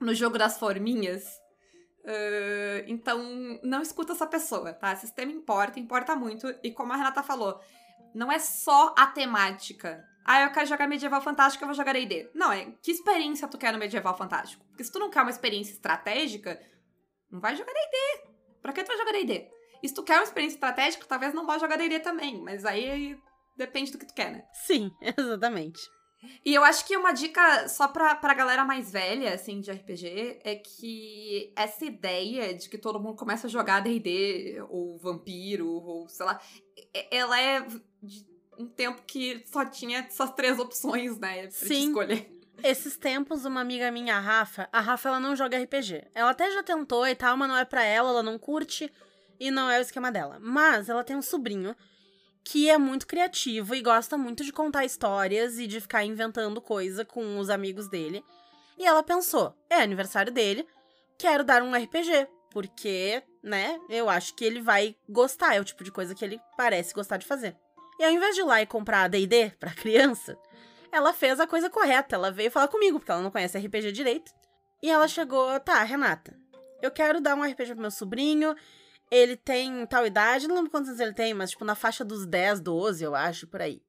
no 0.00 0.14
jogo 0.14 0.38
das 0.38 0.58
forminhas. 0.58 1.24
Uh, 2.04 2.84
então, 2.86 3.20
não 3.62 3.82
escuta 3.82 4.12
essa 4.12 4.26
pessoa, 4.26 4.72
tá? 4.72 4.94
Sistema 4.96 5.32
importa, 5.32 5.78
importa 5.78 6.16
muito. 6.16 6.54
E 6.62 6.70
como 6.70 6.92
a 6.92 6.96
Renata 6.96 7.22
falou, 7.22 7.60
não 8.14 8.30
é 8.32 8.38
só 8.38 8.94
a 8.96 9.06
temática. 9.06 10.04
Ah, 10.30 10.42
eu 10.42 10.50
quero 10.52 10.66
jogar 10.66 10.86
medieval 10.86 11.22
fantástico, 11.22 11.64
eu 11.64 11.68
vou 11.68 11.74
jogar 11.74 11.94
D&D. 11.94 12.28
Não, 12.34 12.52
é 12.52 12.66
que 12.82 12.90
experiência 12.90 13.48
tu 13.48 13.56
quer 13.56 13.72
no 13.72 13.78
medieval 13.78 14.14
fantástico? 14.14 14.62
Porque 14.66 14.84
se 14.84 14.92
tu 14.92 14.98
não 14.98 15.08
quer 15.08 15.22
uma 15.22 15.30
experiência 15.30 15.72
estratégica, 15.72 16.60
não 17.30 17.40
vai 17.40 17.56
jogar 17.56 17.72
D&D. 17.72 18.28
Pra 18.60 18.74
que 18.74 18.84
tu 18.84 18.88
vai 18.88 18.98
jogar 18.98 19.12
D&D? 19.12 19.48
E 19.82 19.88
se 19.88 19.94
tu 19.94 20.02
quer 20.02 20.18
uma 20.18 20.24
experiência 20.24 20.56
estratégica, 20.56 21.06
talvez 21.06 21.32
não 21.32 21.46
vá 21.46 21.56
jogar 21.56 21.78
D&D 21.78 22.00
também. 22.00 22.42
Mas 22.42 22.66
aí 22.66 23.18
depende 23.56 23.90
do 23.90 23.96
que 23.96 24.04
tu 24.04 24.12
quer, 24.12 24.30
né? 24.30 24.44
Sim, 24.52 24.90
exatamente. 25.16 25.80
E 26.44 26.54
eu 26.54 26.62
acho 26.62 26.84
que 26.84 26.94
uma 26.94 27.12
dica 27.12 27.66
só 27.66 27.88
pra, 27.88 28.14
pra 28.14 28.34
galera 28.34 28.66
mais 28.66 28.92
velha, 28.92 29.32
assim, 29.32 29.62
de 29.62 29.70
RPG, 29.70 30.40
é 30.44 30.56
que 30.56 31.54
essa 31.56 31.86
ideia 31.86 32.52
de 32.52 32.68
que 32.68 32.76
todo 32.76 33.00
mundo 33.00 33.16
começa 33.16 33.46
a 33.46 33.50
jogar 33.50 33.80
D&D, 33.80 34.62
ou 34.68 34.98
Vampiro, 34.98 35.70
ou 35.70 36.06
sei 36.06 36.26
lá, 36.26 36.38
ela 37.10 37.40
é 37.40 37.66
de 38.02 38.37
um 38.58 38.66
tempo 38.66 39.02
que 39.06 39.42
só 39.46 39.64
tinha 39.64 40.00
essas 40.00 40.32
três 40.32 40.58
opções, 40.58 41.18
né, 41.18 41.42
pra 41.42 41.50
Sim. 41.50 41.88
escolher. 41.88 42.30
Esses 42.62 42.96
tempos, 42.96 43.44
uma 43.44 43.60
amiga 43.60 43.90
minha, 43.90 44.16
a 44.16 44.20
Rafa, 44.20 44.68
a 44.72 44.80
Rafa 44.80 45.08
ela 45.08 45.20
não 45.20 45.36
joga 45.36 45.56
RPG. 45.62 46.08
Ela 46.12 46.30
até 46.30 46.50
já 46.50 46.62
tentou 46.62 47.06
e 47.06 47.14
tal, 47.14 47.36
mas 47.36 47.48
não 47.48 47.56
é 47.56 47.64
pra 47.64 47.84
ela, 47.84 48.10
ela 48.10 48.22
não 48.22 48.36
curte 48.36 48.92
e 49.38 49.50
não 49.50 49.70
é 49.70 49.78
o 49.78 49.82
esquema 49.82 50.10
dela. 50.10 50.38
Mas 50.40 50.88
ela 50.88 51.04
tem 51.04 51.16
um 51.16 51.22
sobrinho 51.22 51.76
que 52.44 52.68
é 52.68 52.76
muito 52.76 53.06
criativo 53.06 53.74
e 53.74 53.82
gosta 53.82 54.18
muito 54.18 54.42
de 54.42 54.52
contar 54.52 54.84
histórias 54.84 55.58
e 55.58 55.68
de 55.68 55.80
ficar 55.80 56.04
inventando 56.04 56.60
coisa 56.60 57.04
com 57.04 57.38
os 57.38 57.48
amigos 57.48 57.88
dele. 57.88 58.24
E 58.76 58.84
ela 58.84 59.04
pensou: 59.04 59.54
é 59.70 59.76
aniversário 59.76 60.32
dele, 60.32 60.66
quero 61.16 61.44
dar 61.44 61.62
um 61.62 61.74
RPG, 61.74 62.26
porque, 62.50 63.22
né, 63.40 63.78
eu 63.88 64.10
acho 64.10 64.34
que 64.34 64.44
ele 64.44 64.60
vai 64.60 64.96
gostar, 65.08 65.54
é 65.54 65.60
o 65.60 65.64
tipo 65.64 65.84
de 65.84 65.92
coisa 65.92 66.12
que 66.12 66.24
ele 66.24 66.40
parece 66.56 66.92
gostar 66.92 67.18
de 67.18 67.26
fazer. 67.26 67.56
E 67.98 68.04
ao 68.04 68.10
invés 68.10 68.34
de 68.34 68.42
ir 68.42 68.44
lá 68.44 68.62
e 68.62 68.66
comprar 68.66 69.08
D&D 69.08 69.50
pra 69.58 69.74
criança, 69.74 70.38
ela 70.92 71.12
fez 71.12 71.40
a 71.40 71.46
coisa 71.46 71.68
correta, 71.68 72.14
ela 72.14 72.30
veio 72.30 72.50
falar 72.50 72.68
comigo, 72.68 72.98
porque 72.98 73.10
ela 73.10 73.22
não 73.22 73.30
conhece 73.30 73.58
RPG 73.58 73.92
direito. 73.92 74.32
E 74.82 74.90
ela 74.90 75.08
chegou, 75.08 75.58
tá, 75.60 75.82
Renata, 75.82 76.36
eu 76.80 76.90
quero 76.90 77.20
dar 77.20 77.34
um 77.34 77.42
RPG 77.42 77.72
pro 77.72 77.80
meu 77.80 77.90
sobrinho, 77.90 78.54
ele 79.10 79.36
tem 79.36 79.84
tal 79.86 80.06
idade, 80.06 80.46
não 80.46 80.56
lembro 80.56 80.70
quantos 80.70 80.88
anos 80.88 81.00
ele 81.00 81.12
tem, 81.12 81.34
mas 81.34 81.50
tipo 81.50 81.64
na 81.64 81.74
faixa 81.74 82.04
dos 82.04 82.26
10, 82.26 82.60
12, 82.60 83.02
eu 83.02 83.14
acho, 83.14 83.46
por 83.48 83.60
aí. 83.60 83.82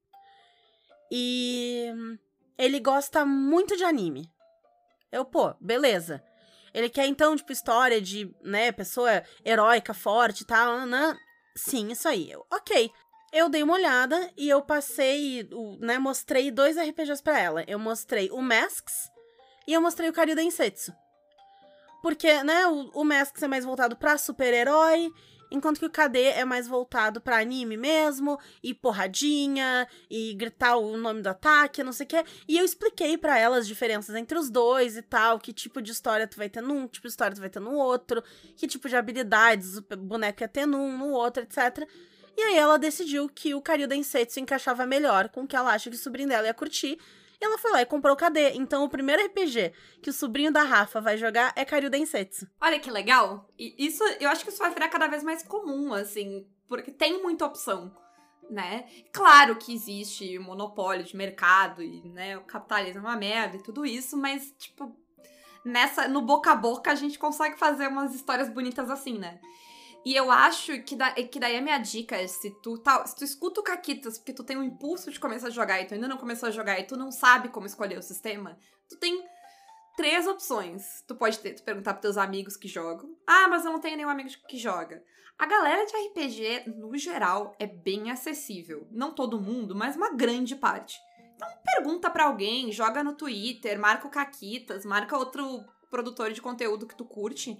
E 1.11 1.91
ele 2.57 2.79
gosta 2.79 3.25
muito 3.25 3.75
de 3.77 3.83
anime. 3.83 4.29
Eu, 5.11 5.25
pô, 5.25 5.53
beleza. 5.59 6.23
Ele 6.73 6.89
quer 6.89 7.07
então, 7.07 7.35
tipo, 7.35 7.51
história 7.51 7.99
de, 7.99 8.31
né, 8.43 8.71
pessoa 8.71 9.23
heróica, 9.43 9.93
forte 9.93 10.41
e 10.41 10.45
tal, 10.45 10.85
né? 10.85 11.17
Sim, 11.55 11.91
isso 11.91 12.07
aí. 12.07 12.29
Eu, 12.29 12.45
ok. 12.51 12.91
Eu 13.31 13.47
dei 13.47 13.61
uma 13.61 13.75
olhada 13.75 14.31
e 14.35 14.49
eu 14.49 14.61
passei, 14.61 15.47
né, 15.79 15.99
mostrei 15.99 16.49
dois 16.49 16.77
RPGs 16.77 17.21
para 17.21 17.39
ela. 17.39 17.63
Eu 17.67 17.77
mostrei 17.77 18.29
o 18.31 18.41
Masks 18.41 19.09
e 19.67 19.73
eu 19.73 19.81
mostrei 19.81 20.09
o 20.09 20.13
Karyu 20.13 20.35
Densetsu. 20.35 20.91
Porque, 22.01 22.43
né, 22.43 22.65
o, 22.67 22.89
o 22.93 23.03
Masks 23.03 23.43
é 23.43 23.47
mais 23.47 23.65
voltado 23.65 23.95
pra 23.95 24.17
super-herói, 24.17 25.11
enquanto 25.51 25.79
que 25.79 25.85
o 25.85 25.89
KD 25.89 26.19
é 26.19 26.45
mais 26.45 26.67
voltado 26.67 27.19
pra 27.19 27.39
anime 27.39 27.75
mesmo, 27.75 28.39
e 28.63 28.73
porradinha, 28.73 29.87
e 30.09 30.33
gritar 30.33 30.77
o 30.77 30.97
nome 30.97 31.21
do 31.21 31.27
ataque, 31.27 31.83
não 31.83 31.91
sei 31.91 32.05
o 32.05 32.09
quê. 32.09 32.23
E 32.47 32.57
eu 32.57 32.65
expliquei 32.65 33.17
para 33.17 33.37
ela 33.37 33.57
as 33.57 33.67
diferenças 33.67 34.15
entre 34.15 34.37
os 34.37 34.49
dois 34.49 34.97
e 34.97 35.01
tal, 35.01 35.39
que 35.39 35.51
tipo 35.51 35.81
de 35.81 35.91
história 35.91 36.27
tu 36.27 36.37
vai 36.37 36.49
ter 36.49 36.61
num, 36.61 36.87
que 36.87 36.93
tipo 36.93 37.07
de 37.07 37.11
história 37.11 37.35
tu 37.35 37.41
vai 37.41 37.49
ter 37.49 37.59
no 37.59 37.73
outro, 37.73 38.23
que 38.55 38.67
tipo 38.67 38.87
de 38.87 38.95
habilidades 38.95 39.77
o 39.77 39.81
boneco 39.97 40.41
ia 40.41 40.47
ter 40.47 40.65
num, 40.65 40.97
no 40.97 41.09
outro, 41.11 41.43
etc. 41.43 41.87
E 42.39 42.41
aí 42.41 42.57
ela 42.57 42.79
decidiu 42.79 43.27
que 43.27 43.53
o 43.53 43.61
Karyu 43.61 43.85
Densetsu 43.85 44.39
encaixava 44.39 44.85
melhor 44.85 45.27
com 45.27 45.41
o 45.41 45.47
que 45.47 45.57
ela 45.57 45.73
acha 45.73 45.89
que 45.89 45.97
o 45.97 45.99
sobrinho 45.99 46.29
dela 46.29 46.47
ia 46.47 46.53
curtir, 46.53 46.97
e 47.41 47.43
ela 47.43 47.57
foi 47.57 47.69
lá 47.69 47.81
e 47.81 47.85
comprou 47.85 48.13
o 48.13 48.17
KD. 48.17 48.53
Então, 48.55 48.85
o 48.85 48.89
primeiro 48.89 49.21
RPG 49.25 49.73
que 50.01 50.09
o 50.09 50.13
sobrinho 50.13 50.49
da 50.49 50.63
Rafa 50.63 51.01
vai 51.01 51.17
jogar 51.17 51.51
é 51.53 51.65
Karyu 51.65 51.89
Densetsu. 51.89 52.47
Olha 52.61 52.79
que 52.79 52.89
legal. 52.89 53.45
E 53.59 53.75
isso, 53.77 54.01
eu 54.21 54.29
acho 54.29 54.45
que 54.45 54.51
isso 54.51 54.59
vai 54.59 54.73
virar 54.73 54.87
cada 54.87 55.07
vez 55.07 55.21
mais 55.21 55.43
comum, 55.43 55.93
assim, 55.93 56.47
porque 56.69 56.93
tem 56.93 57.21
muita 57.21 57.45
opção, 57.45 57.93
né? 58.49 58.87
Claro 59.11 59.57
que 59.57 59.73
existe 59.73 60.39
monopólio 60.39 61.03
de 61.03 61.17
mercado 61.17 61.83
e, 61.83 62.07
né, 62.07 62.37
o 62.37 62.45
capitalismo 62.45 62.99
é 62.99 63.03
uma 63.03 63.17
merda 63.17 63.57
e 63.57 63.63
tudo 63.63 63.85
isso, 63.85 64.15
mas, 64.15 64.53
tipo, 64.57 64.95
nessa, 65.65 66.07
no 66.07 66.21
boca 66.21 66.53
a 66.53 66.55
boca 66.55 66.89
a 66.89 66.95
gente 66.95 67.19
consegue 67.19 67.59
fazer 67.59 67.89
umas 67.89 68.15
histórias 68.15 68.47
bonitas 68.47 68.89
assim, 68.89 69.17
né? 69.17 69.41
E 70.05 70.15
eu 70.15 70.31
acho 70.31 70.81
que, 70.83 70.95
da, 70.95 71.11
que 71.11 71.39
daí 71.39 71.57
a 71.57 71.61
minha 71.61 71.77
dica 71.77 72.15
é 72.15 72.25
se 72.25 72.49
tu, 72.61 72.77
tá, 72.77 73.05
se 73.05 73.15
tu 73.15 73.23
escuta 73.23 73.59
o 73.59 73.63
Caquitas 73.63 74.17
porque 74.17 74.33
tu 74.33 74.43
tem 74.43 74.57
um 74.57 74.63
impulso 74.63 75.11
de 75.11 75.19
começar 75.19 75.47
a 75.47 75.51
jogar 75.51 75.81
e 75.81 75.85
tu 75.85 75.93
ainda 75.93 76.07
não 76.07 76.17
começou 76.17 76.47
a 76.47 76.51
jogar 76.51 76.79
e 76.79 76.85
tu 76.85 76.95
não 76.95 77.11
sabe 77.11 77.49
como 77.49 77.65
escolher 77.65 77.97
o 77.97 78.01
sistema, 78.01 78.57
tu 78.87 78.97
tem 78.97 79.21
três 79.97 80.25
opções. 80.25 81.03
Tu 81.05 81.13
pode 81.13 81.37
ter, 81.39 81.53
tu 81.53 81.63
perguntar 81.63 81.93
pros 81.93 82.01
teus 82.01 82.17
amigos 82.17 82.55
que 82.55 82.69
jogam. 82.69 83.13
Ah, 83.27 83.49
mas 83.49 83.65
eu 83.65 83.73
não 83.73 83.81
tenho 83.81 83.97
nenhum 83.97 84.09
amigo 84.09 84.29
que 84.47 84.57
joga. 84.57 85.03
A 85.37 85.45
galera 85.45 85.85
de 85.85 85.93
RPG, 86.07 86.69
no 86.69 86.97
geral, 86.97 87.53
é 87.59 87.67
bem 87.67 88.09
acessível. 88.09 88.87
Não 88.91 89.13
todo 89.13 89.41
mundo, 89.41 89.75
mas 89.75 89.97
uma 89.97 90.11
grande 90.11 90.55
parte. 90.55 90.97
Então 91.35 91.47
pergunta 91.63 92.09
para 92.09 92.25
alguém, 92.25 92.71
joga 92.71 93.03
no 93.03 93.13
Twitter, 93.13 93.77
marca 93.77 94.07
o 94.07 94.09
Caquitas, 94.09 94.85
marca 94.85 95.17
outro 95.17 95.65
produtor 95.89 96.31
de 96.31 96.41
conteúdo 96.41 96.87
que 96.87 96.95
tu 96.95 97.03
curte. 97.03 97.57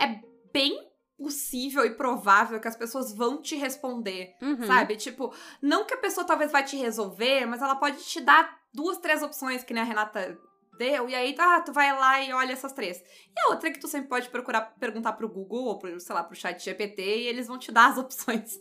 É 0.00 0.20
bem 0.52 0.87
possível 1.18 1.84
e 1.84 1.90
provável 1.90 2.60
que 2.60 2.68
as 2.68 2.76
pessoas 2.76 3.12
vão 3.12 3.42
te 3.42 3.56
responder, 3.56 4.36
uhum. 4.40 4.64
sabe? 4.66 4.96
Tipo, 4.96 5.34
não 5.60 5.84
que 5.84 5.92
a 5.92 5.98
pessoa 5.98 6.24
talvez 6.24 6.52
vai 6.52 6.64
te 6.64 6.76
resolver, 6.76 7.44
mas 7.44 7.60
ela 7.60 7.74
pode 7.74 7.98
te 8.04 8.20
dar 8.20 8.56
duas, 8.72 8.98
três 8.98 9.20
opções 9.20 9.64
que 9.64 9.74
nem 9.74 9.82
a 9.82 9.86
Renata 9.86 10.38
deu, 10.78 11.08
e 11.08 11.14
aí 11.14 11.34
tá, 11.34 11.60
tu 11.60 11.72
vai 11.72 11.92
lá 11.92 12.22
e 12.22 12.32
olha 12.32 12.52
essas 12.52 12.72
três. 12.72 12.98
E 12.98 13.40
a 13.40 13.50
outra 13.50 13.68
é 13.68 13.72
que 13.72 13.80
tu 13.80 13.88
sempre 13.88 14.08
pode 14.08 14.28
procurar 14.28 14.60
perguntar 14.78 15.12
pro 15.14 15.28
Google 15.28 15.64
ou 15.64 15.78
pro, 15.78 15.98
sei 15.98 16.14
lá, 16.14 16.22
pro 16.22 16.36
chat 16.36 16.64
GPT 16.64 17.02
e 17.02 17.26
eles 17.26 17.48
vão 17.48 17.58
te 17.58 17.72
dar 17.72 17.90
as 17.90 17.98
opções 17.98 18.58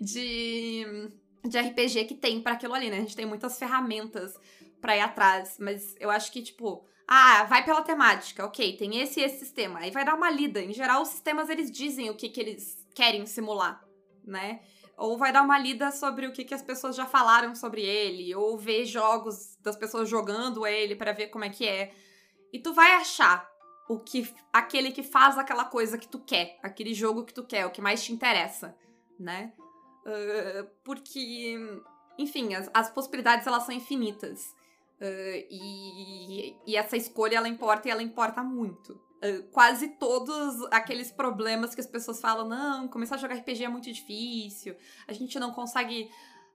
de 0.00 1.10
de 1.44 1.58
RPG 1.58 2.04
que 2.04 2.14
tem 2.14 2.40
para 2.40 2.52
aquilo 2.52 2.74
ali, 2.74 2.90
né? 2.90 2.98
A 2.98 3.00
gente 3.00 3.16
tem 3.16 3.26
muitas 3.26 3.58
ferramentas 3.58 4.38
para 4.80 4.96
ir 4.96 5.00
atrás, 5.00 5.56
mas 5.58 5.94
eu 5.98 6.10
acho 6.10 6.30
que 6.32 6.42
tipo, 6.42 6.84
ah, 7.06 7.44
vai 7.44 7.64
pela 7.64 7.82
temática, 7.82 8.44
ok, 8.44 8.76
tem 8.76 9.00
esse 9.00 9.20
e 9.20 9.24
esse 9.24 9.38
sistema. 9.38 9.80
Aí 9.80 9.90
vai 9.90 10.04
dar 10.04 10.14
uma 10.14 10.30
lida. 10.30 10.60
Em 10.60 10.72
geral, 10.72 11.02
os 11.02 11.08
sistemas 11.08 11.48
eles 11.48 11.70
dizem 11.70 12.10
o 12.10 12.14
que, 12.14 12.28
que 12.28 12.40
eles 12.40 12.86
querem 12.94 13.26
simular, 13.26 13.84
né? 14.24 14.60
Ou 14.96 15.18
vai 15.18 15.32
dar 15.32 15.42
uma 15.42 15.58
lida 15.58 15.90
sobre 15.90 16.26
o 16.26 16.32
que, 16.32 16.44
que 16.44 16.54
as 16.54 16.62
pessoas 16.62 16.94
já 16.94 17.06
falaram 17.06 17.54
sobre 17.54 17.82
ele, 17.82 18.34
ou 18.34 18.56
ver 18.56 18.84
jogos 18.84 19.56
das 19.60 19.76
pessoas 19.76 20.08
jogando 20.08 20.66
ele 20.66 20.94
para 20.94 21.12
ver 21.12 21.28
como 21.28 21.44
é 21.44 21.50
que 21.50 21.66
é. 21.66 21.92
E 22.52 22.58
tu 22.58 22.72
vai 22.72 22.92
achar 22.92 23.50
o 23.88 23.98
que 23.98 24.32
aquele 24.52 24.92
que 24.92 25.02
faz 25.02 25.36
aquela 25.36 25.64
coisa 25.64 25.98
que 25.98 26.08
tu 26.08 26.18
quer, 26.20 26.58
aquele 26.62 26.94
jogo 26.94 27.24
que 27.24 27.34
tu 27.34 27.44
quer, 27.44 27.66
o 27.66 27.70
que 27.70 27.80
mais 27.80 28.02
te 28.02 28.12
interessa, 28.12 28.76
né? 29.18 29.52
Uh, 30.06 30.68
porque, 30.84 31.56
enfim, 32.18 32.54
as, 32.54 32.70
as 32.72 32.90
possibilidades 32.90 33.46
elas 33.46 33.64
são 33.64 33.74
infinitas. 33.74 34.54
Uh, 35.00 35.46
e, 35.50 36.56
e, 36.66 36.76
essa 36.76 36.96
escolha 36.96 37.36
ela 37.36 37.48
importa 37.48 37.88
e 37.88 37.90
ela 37.90 38.02
importa 38.02 38.42
muito. 38.42 38.92
uh, 38.92 39.42
quase 39.50 39.88
todos 39.88 40.62
aqueles 40.70 41.10
problemas 41.10 41.74
que 41.74 41.80
as 41.80 41.86
pessoas 41.86 42.20
falam, 42.20 42.48
não, 42.48 42.86
começar 42.86 43.16
a 43.16 43.18
jogar 43.18 43.34
RPG 43.34 43.64
é 43.64 43.68
muito 43.68 43.90
difícil, 43.92 44.76
a 45.08 45.12
gente 45.12 45.38
não 45.40 45.52
consegue 45.52 46.08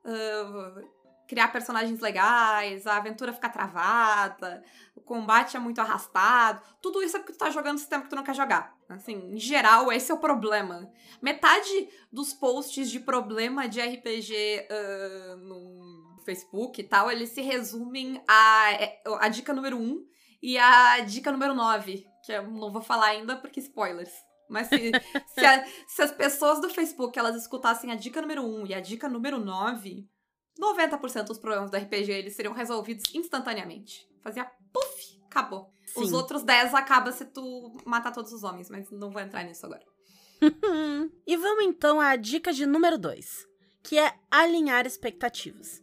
uh, 0.05 0.87
criar 1.27 1.49
personagens 1.49 1.99
legais, 1.99 2.87
a 2.87 2.97
aventura 2.97 3.33
fica 3.33 3.49
travada, 3.49 4.63
o 4.95 5.01
combate 5.01 5.57
é 5.57 5.59
muito 5.59 5.79
arrastado. 5.79 6.61
Tudo 6.81 7.03
isso 7.03 7.17
é 7.17 7.19
porque 7.19 7.33
tu 7.33 7.39
tá 7.39 7.49
jogando 7.49 7.75
um 7.75 7.79
sistema 7.79 8.03
que 8.03 8.09
tu 8.09 8.15
não 8.15 8.23
quer 8.23 8.33
jogar. 8.33 8.75
Assim, 8.87 9.33
em 9.33 9.37
geral, 9.37 9.91
esse 9.91 10.09
é 10.09 10.15
o 10.15 10.19
problema. 10.19 10.89
Metade 11.21 11.89
dos 12.11 12.33
posts 12.33 12.89
de 12.89 13.01
problema 13.01 13.67
de 13.67 13.81
RPG 13.81 14.67
uh, 14.71 15.37
no 15.37 15.96
Facebook 16.27 16.81
e 16.81 16.83
tal, 16.83 17.09
eles 17.09 17.29
se 17.29 17.41
resumem 17.41 18.21
a, 18.27 18.71
é, 18.73 19.01
a 19.19 19.29
dica 19.29 19.53
número 19.53 19.77
1 19.77 19.81
um 19.81 20.05
e 20.43 20.57
a 20.57 20.99
dica 20.99 21.31
número 21.31 21.55
9, 21.55 22.05
que 22.25 22.33
eu 22.33 22.43
não 22.51 22.71
vou 22.71 22.81
falar 22.81 23.07
ainda 23.07 23.37
porque 23.37 23.61
spoilers. 23.61 24.11
Mas 24.49 24.67
se, 24.67 24.91
se, 25.33 25.45
a, 25.45 25.65
se, 25.87 26.01
as 26.01 26.11
pessoas 26.11 26.59
do 26.59 26.69
Facebook 26.69 27.17
elas 27.17 27.35
escutassem 27.37 27.91
a 27.91 27.95
dica 27.95 28.21
número 28.21 28.43
1 28.43 28.61
um 28.61 28.67
e 28.67 28.73
a 28.73 28.81
dica 28.81 29.07
número 29.07 29.39
9, 29.39 30.05
90% 30.59 31.23
dos 31.23 31.37
problemas 31.37 31.71
do 31.71 31.77
RPG 31.77 32.11
eles 32.11 32.35
seriam 32.35 32.53
resolvidos 32.53 33.05
instantaneamente. 33.15 34.05
Fazia 34.21 34.51
puff, 34.73 35.21
acabou. 35.25 35.71
Sim. 35.85 36.01
Os 36.01 36.11
outros 36.11 36.43
10 36.43 36.73
acaba 36.73 37.11
se 37.13 37.23
tu 37.23 37.77
matar 37.85 38.11
todos 38.11 38.33
os 38.33 38.43
homens, 38.43 38.69
mas 38.69 38.91
não 38.91 39.09
vou 39.09 39.21
entrar 39.21 39.43
nisso 39.43 39.65
agora. 39.65 39.85
e 41.25 41.37
vamos 41.37 41.63
então 41.63 42.01
à 42.01 42.17
dica 42.17 42.51
de 42.51 42.65
número 42.65 42.97
2, 42.97 43.47
que 43.81 43.97
é 43.97 44.13
alinhar 44.29 44.85
expectativas. 44.85 45.81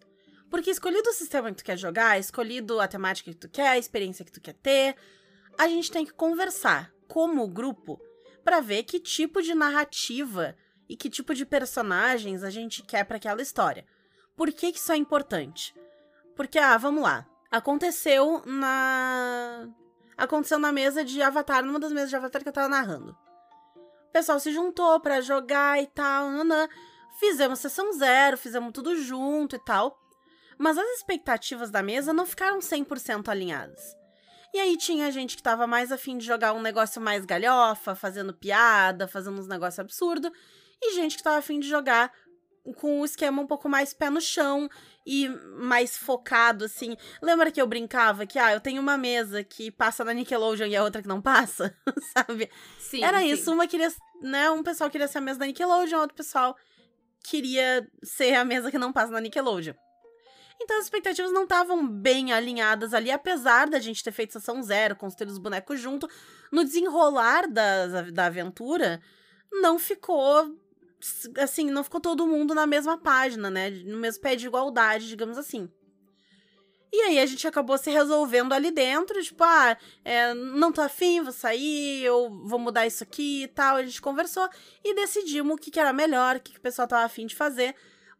Porque 0.55 0.71
escolhido 0.71 1.11
o 1.11 1.13
sistema 1.13 1.51
que 1.51 1.57
tu 1.57 1.65
quer 1.65 1.77
jogar, 1.77 2.17
escolhido 2.17 2.81
a 2.81 2.87
temática 2.87 3.29
que 3.29 3.37
tu 3.37 3.49
quer, 3.49 3.71
a 3.71 3.77
experiência 3.77 4.25
que 4.25 4.31
tu 4.31 4.41
quer 4.41 4.53
ter, 4.53 4.95
a 5.59 5.67
gente 5.67 5.91
tem 5.91 6.07
que 6.07 6.13
conversar 6.13 6.93
como 7.09 7.49
grupo 7.49 8.01
para 8.45 8.61
ver 8.61 8.85
que 8.85 9.01
tipo 9.01 9.43
de 9.43 9.53
narrativa 9.53 10.55
e 10.89 10.95
que 10.95 11.11
tipo 11.11 11.35
de 11.35 11.45
personagens 11.45 12.45
a 12.45 12.51
gente 12.51 12.85
quer 12.85 13.03
para 13.03 13.17
aquela 13.17 13.43
história. 13.43 13.85
Por 14.37 14.53
que, 14.53 14.71
que 14.71 14.79
isso 14.79 14.93
é 14.93 14.97
importante? 14.97 15.75
Porque, 16.37 16.61
ah, 16.61 16.79
vamos 16.79 17.03
lá. 17.03 17.27
Aconteceu 17.51 18.41
na. 18.47 19.69
Aconteceu 20.17 20.61
na 20.61 20.71
mesa 20.71 21.05
de 21.05 21.21
Avatar, 21.21 21.65
numa 21.65 21.81
das 21.81 21.91
mesas 21.91 22.11
de 22.11 22.15
Avatar 22.15 22.45
que 22.45 22.49
eu 22.49 22.53
tava 22.53 22.69
narrando. 22.69 23.11
O 24.09 24.13
pessoal 24.13 24.39
se 24.39 24.53
juntou 24.53 25.01
para 25.01 25.21
jogar 25.21 25.83
e 25.83 25.89
tal, 25.89 26.31
nanã. 26.31 26.69
Fizemos 27.19 27.59
sessão 27.59 27.93
zero, 27.93 28.39
fizemos 28.39 28.73
tudo 28.73 28.95
junto 29.03 29.57
e 29.57 29.59
tal. 29.59 30.04
Mas 30.59 30.79
as 30.79 30.87
expectativas 30.99 31.71
da 31.71 31.83
mesa 31.83 32.13
não 32.13 32.27
ficaram 32.27 32.59
100% 32.59 33.29
alinhadas. 33.29 33.97
E 34.53 34.59
aí 34.61 34.77
tinha 34.77 35.11
gente 35.11 35.37
que 35.37 35.43
tava 35.43 35.67
mais 35.67 35.91
afim 35.91 36.17
de 36.17 36.25
jogar 36.25 36.53
um 36.53 36.63
negócio 36.63 37.03
mais 37.03 37.25
galhofa, 37.25 37.97
fazendo 37.97 38.33
piada, 38.33 39.09
fazendo 39.09 39.41
uns 39.41 39.49
negócios 39.49 39.81
absurdos, 39.81 40.31
e 40.81 40.95
gente 40.95 41.17
que 41.17 41.23
tava 41.23 41.39
afim 41.39 41.59
de 41.59 41.69
jogar 41.69 42.13
com 42.77 43.01
um 43.01 43.05
esquema 43.05 43.43
um 43.43 43.47
pouco 43.47 43.69
mais 43.69 43.93
pé 43.93 44.09
no 44.09 44.21
chão 44.21 44.71
e 45.05 45.29
mais 45.59 45.97
focado, 45.97 46.65
assim. 46.65 46.97
Lembra 47.21 47.51
que 47.51 47.61
eu 47.61 47.67
brincava 47.67 48.27
que, 48.27 48.39
ah, 48.39 48.53
eu 48.53 48.61
tenho 48.61 48.81
uma 48.81 48.97
mesa 48.97 49.45
que 49.45 49.71
passa 49.71 50.05
na 50.05 50.15
Nickelodeon 50.15 50.69
e 50.69 50.77
a 50.77 50.83
outra 50.83 51.03
que 51.03 51.09
não 51.09 51.21
passa, 51.21 51.77
sabe? 52.17 52.49
Sim. 52.79 53.05
Era 53.05 53.21
sim. 53.21 53.33
isso, 53.33 53.53
uma 53.53 53.67
queria, 53.67 53.93
né, 54.23 54.49
um 54.51 54.63
pessoal 54.63 54.89
queria 54.89 55.09
ser 55.09 55.19
a 55.19 55.21
mesa 55.21 55.41
da 55.41 55.47
Nickelodeon, 55.47 56.01
outro 56.01 56.17
pessoal 56.17 56.57
queria 57.23 57.87
ser 58.03 58.35
a 58.35 58.45
mesa 58.45 58.71
que 58.71 58.79
não 58.79 58.93
passa 58.93 59.13
na 59.13 59.21
Nickelodeon. 59.21 59.75
Então 60.61 60.79
as 60.79 60.85
expectativas 60.85 61.33
não 61.33 61.43
estavam 61.43 61.87
bem 61.87 62.33
alinhadas 62.33 62.95
ali, 62.95 63.11
apesar 63.11 63.69
da 63.69 63.79
gente 63.79 64.03
ter 64.03 64.13
feito 64.13 64.33
sessão 64.33 64.63
zero, 64.63 64.97
construir 64.97 65.31
os 65.31 65.39
bonecos 65.39 65.81
junto. 65.81 66.09
No 66.51 66.65
desenrolar 66.65 67.49
da, 67.49 68.03
da 68.11 68.27
aventura, 68.27 69.01
não 69.53 69.79
ficou 69.79 70.57
assim, 71.39 71.71
não 71.71 71.85
ficou 71.85 72.01
todo 72.01 72.27
mundo 72.27 72.55
na 72.55 72.67
mesma 72.67 72.97
página, 72.97 73.51
né? 73.51 73.71
No 73.71 73.99
mesmo 73.99 74.23
pé 74.23 74.37
de 74.37 74.47
igualdade, 74.47 75.09
digamos 75.09 75.37
assim. 75.37 75.69
E 76.97 77.01
aí 77.03 77.19
a 77.19 77.27
gente 77.27 77.47
acabou 77.47 77.77
se 77.77 77.91
resolvendo 77.91 78.53
ali 78.53 78.71
dentro, 78.71 79.21
tipo, 79.21 79.43
ah, 79.43 79.77
é, 80.05 80.33
não 80.33 80.71
tô 80.71 80.81
afim, 80.81 81.21
vou 81.23 81.33
sair, 81.33 82.05
eu 82.05 82.31
vou 82.45 82.57
mudar 82.57 82.87
isso 82.87 83.03
aqui 83.03 83.43
e 83.43 83.49
tal. 83.49 83.77
A 83.77 83.83
gente 83.83 84.01
conversou 84.01 84.49
e 84.83 84.95
decidimos 84.95 85.55
o 85.55 85.59
que, 85.59 85.73
que 85.73 85.81
era 85.81 85.93
melhor, 85.93 86.37
o 86.37 86.41
que, 86.41 86.53
que 86.53 86.59
o 86.59 86.63
pessoal 86.63 86.87
tava 86.87 87.05
afim 87.05 87.27
de 87.27 87.35
fazer, 87.35 87.75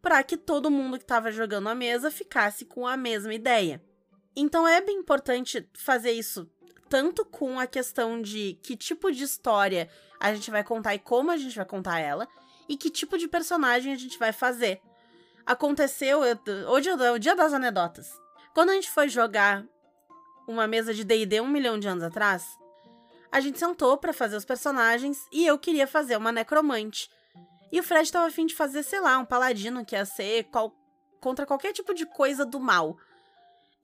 para 0.05 0.23
que 0.23 0.37
todo 0.37 0.71
mundo 0.71 0.99
que 0.99 1.05
tava 1.07 1.33
jogando 1.33 1.67
a 1.67 1.75
mesa 1.75 2.11
ficasse 2.11 2.67
com 2.67 2.87
a 2.87 2.95
mesma 2.95 3.33
ideia. 3.33 3.83
Então 4.37 4.69
é 4.69 4.79
bem 4.83 4.99
importante 4.99 5.67
fazer 5.73 6.13
isso 6.13 6.47
tanto 6.91 7.25
com 7.25 7.59
a 7.59 7.67
questão 7.67 8.21
de 8.21 8.59
que 8.63 8.77
tipo 8.77 9.11
de 9.11 9.25
história 9.25 9.89
a 10.21 10.35
gente 10.35 10.51
vai 10.51 10.63
contar 10.63 10.95
e 10.95 10.99
como 10.99 11.31
a 11.31 11.39
gente 11.39 11.57
vai 11.57 11.65
contar 11.65 12.01
ela, 12.01 12.29
e 12.69 12.77
que 12.77 12.91
tipo 12.91 13.17
de 13.17 13.27
personagem 13.27 13.95
a 13.95 13.97
gente 13.97 14.19
vai 14.19 14.31
fazer. 14.31 14.79
Aconteceu, 15.47 16.23
eu, 16.23 16.39
hoje 16.69 16.91
é 16.91 17.11
o 17.11 17.19
dia 17.19 17.35
das 17.35 17.55
anedotas. 17.55 18.11
Quando 18.53 18.71
a 18.71 18.75
gente 18.75 18.91
foi 18.91 19.09
jogar 19.09 19.65
uma 20.47 20.67
mesa 20.67 20.93
de 20.93 21.03
D&D 21.03 21.41
um 21.41 21.49
milhão 21.49 21.79
de 21.79 21.89
anos 21.89 22.05
atrás, 22.05 22.47
a 23.33 23.41
gente 23.41 23.59
sentou 23.59 23.97
para 23.97 24.13
fazer 24.13 24.37
os 24.37 24.45
personagens 24.45 25.27
e 25.33 25.47
eu 25.47 25.59
queria 25.59 25.87
fazer 25.87 26.19
uma 26.19 26.31
necromante. 26.31 27.09
E 27.75 27.81
o 27.81 27.83
Fred 27.83 28.11
tava 28.11 28.27
afim 28.27 28.47
de 28.47 28.55
fazer, 28.55 28.83
sei 28.83 29.01
lá, 29.01 29.19
um 29.19 29.25
paladino 29.25 29.85
que 29.85 29.97
ia 29.97 30.05
ser 30.05 30.45
qual, 30.45 30.73
contra 31.21 31.45
qualquer 31.45 31.73
tipo 31.73 31.93
de 31.93 32.07
coisa 32.07 32.47
do 32.47 32.61
mal. 32.61 32.97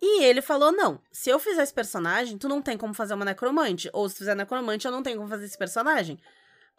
E 0.00 0.22
ele 0.22 0.40
falou: 0.40 0.72
não, 0.72 1.00
se 1.12 1.28
eu 1.28 1.38
fizer 1.38 1.62
esse 1.62 1.74
personagem, 1.74 2.38
tu 2.38 2.48
não 2.48 2.62
tem 2.62 2.78
como 2.78 2.94
fazer 2.94 3.14
uma 3.14 3.24
necromante. 3.24 3.90
Ou 3.92 4.08
se 4.08 4.16
fizer 4.16 4.34
necromante, 4.34 4.86
eu 4.86 4.92
não 4.92 5.02
tenho 5.02 5.16
como 5.18 5.28
fazer 5.28 5.44
esse 5.44 5.58
personagem 5.58 6.18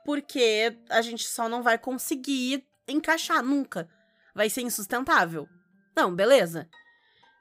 porque 0.03 0.75
a 0.89 1.01
gente 1.01 1.25
só 1.27 1.47
não 1.47 1.61
vai 1.61 1.77
conseguir 1.77 2.65
encaixar 2.87 3.43
nunca. 3.43 3.89
Vai 4.33 4.49
ser 4.49 4.61
insustentável. 4.61 5.47
Não, 5.95 6.13
beleza. 6.13 6.69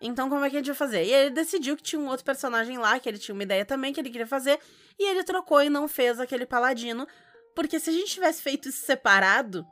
Então 0.00 0.28
como 0.28 0.44
é 0.44 0.50
que 0.50 0.56
a 0.56 0.58
gente 0.58 0.68
vai 0.68 0.76
fazer? 0.76 1.04
E 1.04 1.12
ele 1.12 1.30
decidiu 1.30 1.76
que 1.76 1.82
tinha 1.82 2.00
um 2.00 2.08
outro 2.08 2.24
personagem 2.24 2.78
lá, 2.78 2.98
que 2.98 3.08
ele 3.08 3.18
tinha 3.18 3.34
uma 3.34 3.42
ideia 3.42 3.64
também 3.64 3.92
que 3.92 4.00
ele 4.00 4.10
queria 4.10 4.26
fazer, 4.26 4.58
e 4.98 5.10
ele 5.10 5.22
trocou 5.22 5.62
e 5.62 5.68
não 5.68 5.86
fez 5.86 6.18
aquele 6.18 6.46
paladino, 6.46 7.06
porque 7.54 7.78
se 7.78 7.90
a 7.90 7.92
gente 7.92 8.12
tivesse 8.12 8.42
feito 8.42 8.68
isso 8.68 8.84
separado, 8.84 9.64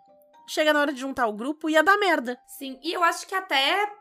chega 0.49 0.73
na 0.73 0.81
hora 0.81 0.93
de 0.93 1.01
juntar 1.01 1.27
o 1.27 1.33
grupo 1.33 1.69
ia 1.69 1.83
dar 1.83 1.99
merda. 1.99 2.39
Sim, 2.59 2.79
e 2.83 2.93
eu 2.93 3.03
acho 3.03 3.27
que 3.27 3.35
até 3.35 3.93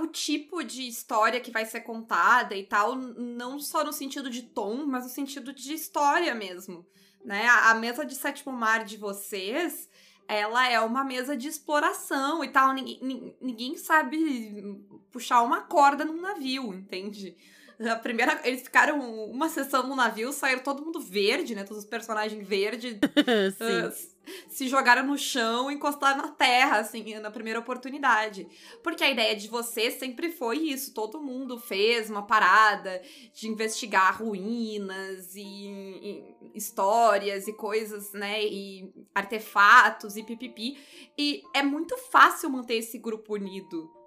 o 0.00 0.06
tipo 0.06 0.62
de 0.62 0.88
história 0.88 1.40
que 1.40 1.50
vai 1.50 1.66
ser 1.66 1.82
contada 1.82 2.56
e 2.56 2.64
tal, 2.64 2.96
não 2.96 3.60
só 3.60 3.84
no 3.84 3.92
sentido 3.92 4.30
de 4.30 4.42
tom, 4.42 4.86
mas 4.86 5.04
no 5.04 5.10
sentido 5.10 5.52
de 5.52 5.74
história 5.74 6.34
mesmo 6.34 6.86
né? 7.24 7.46
A, 7.48 7.74
mesa 7.74 8.04
de 8.04 8.14
sétimo 8.14 8.52
mar 8.52 8.84
de 8.84 8.96
vocês, 8.96 9.88
ela 10.28 10.68
é 10.68 10.78
uma 10.80 11.02
mesa 11.02 11.36
de 11.36 11.48
exploração 11.48 12.44
e 12.44 12.48
tal. 12.48 12.72
Ninguém, 12.72 13.34
ninguém 13.40 13.76
sabe 13.78 14.84
puxar 15.10 15.42
uma 15.42 15.62
corda 15.62 16.04
num 16.04 16.20
navio, 16.20 16.74
entende? 16.74 17.34
A 17.90 17.96
primeira, 17.96 18.40
eles 18.44 18.62
ficaram 18.62 18.98
uma 19.30 19.48
sessão 19.48 19.86
no 19.86 19.96
navio, 19.96 20.32
saíram 20.32 20.62
todo 20.62 20.84
mundo 20.84 21.00
verde, 21.00 21.54
né? 21.54 21.64
Todos 21.64 21.84
os 21.84 21.88
personagens 21.88 22.46
verdes 22.46 22.94
uh, 23.02 24.14
se 24.48 24.68
jogaram 24.68 25.06
no 25.06 25.18
chão, 25.18 25.70
encostaram 25.70 26.18
na 26.18 26.28
terra, 26.28 26.78
assim, 26.78 27.18
na 27.18 27.30
primeira 27.30 27.58
oportunidade. 27.58 28.46
Porque 28.82 29.02
a 29.02 29.10
ideia 29.10 29.34
de 29.34 29.48
você 29.48 29.90
sempre 29.90 30.30
foi 30.30 30.58
isso. 30.58 30.94
Todo 30.94 31.22
mundo 31.22 31.58
fez 31.58 32.08
uma 32.08 32.22
parada 32.22 33.02
de 33.32 33.48
investigar 33.48 34.22
ruínas 34.22 35.34
e, 35.34 35.42
e 35.42 36.34
histórias 36.54 37.48
e 37.48 37.52
coisas, 37.52 38.12
né? 38.12 38.44
E 38.44 38.92
artefatos 39.14 40.16
e 40.16 40.22
pipipi. 40.22 40.78
E 41.18 41.42
é 41.54 41.62
muito 41.62 41.96
fácil 41.96 42.50
manter 42.50 42.76
esse 42.76 42.98
grupo 42.98 43.34
unido 43.34 44.03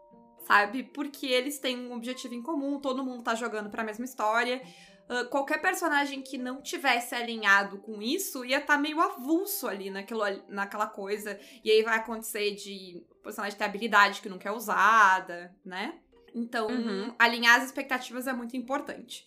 sabe? 0.47 0.83
Porque 0.83 1.25
eles 1.27 1.59
têm 1.59 1.77
um 1.77 1.93
objetivo 1.93 2.33
em 2.33 2.41
comum, 2.41 2.79
todo 2.79 3.03
mundo 3.03 3.21
tá 3.21 3.35
jogando 3.35 3.69
para 3.69 3.81
a 3.81 3.85
mesma 3.85 4.05
história. 4.05 4.61
Uh, 5.09 5.29
qualquer 5.29 5.61
personagem 5.61 6.21
que 6.21 6.37
não 6.37 6.61
tivesse 6.61 7.15
alinhado 7.15 7.77
com 7.79 8.01
isso 8.01 8.43
ia 8.43 8.57
estar 8.57 8.75
tá 8.75 8.79
meio 8.79 8.99
avulso 8.99 9.67
ali 9.67 9.89
naquilo, 9.89 10.23
naquela 10.47 10.87
coisa. 10.87 11.37
E 11.63 11.69
aí 11.69 11.83
vai 11.83 11.97
acontecer 11.97 12.55
de 12.55 13.03
o 13.11 13.15
personagem 13.23 13.57
ter 13.57 13.65
habilidade 13.65 14.21
que 14.21 14.29
nunca 14.29 14.47
é 14.47 14.51
usada, 14.51 15.53
né? 15.63 15.99
Então, 16.33 16.67
uhum. 16.67 17.13
alinhar 17.19 17.57
as 17.57 17.65
expectativas 17.65 18.27
é 18.27 18.33
muito 18.33 18.55
importante. 18.55 19.25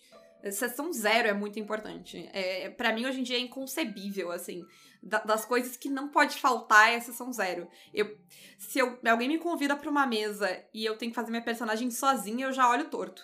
Sessão 0.51 0.91
zero 0.91 1.27
é 1.27 1.33
muito 1.33 1.59
importante. 1.59 2.27
É, 2.33 2.69
para 2.69 2.93
mim, 2.93 3.05
hoje 3.05 3.19
em 3.19 3.23
dia, 3.23 3.37
é 3.37 3.39
inconcebível, 3.39 4.31
assim 4.31 4.65
da, 5.01 5.19
das 5.19 5.45
coisas 5.45 5.75
que 5.75 5.89
não 5.89 6.09
pode 6.09 6.37
faltar 6.39 6.93
a 6.93 7.01
sessão 7.01 7.31
zero. 7.33 7.67
Eu, 7.93 8.17
se 8.57 8.79
eu, 8.79 8.99
alguém 9.07 9.27
me 9.27 9.39
convida 9.39 9.75
pra 9.75 9.89
uma 9.89 10.05
mesa 10.05 10.63
e 10.73 10.85
eu 10.85 10.97
tenho 10.97 11.11
que 11.11 11.15
fazer 11.15 11.31
minha 11.31 11.43
personagem 11.43 11.89
sozinha, 11.89 12.45
eu 12.45 12.53
já 12.53 12.69
olho 12.69 12.89
torto. 12.89 13.23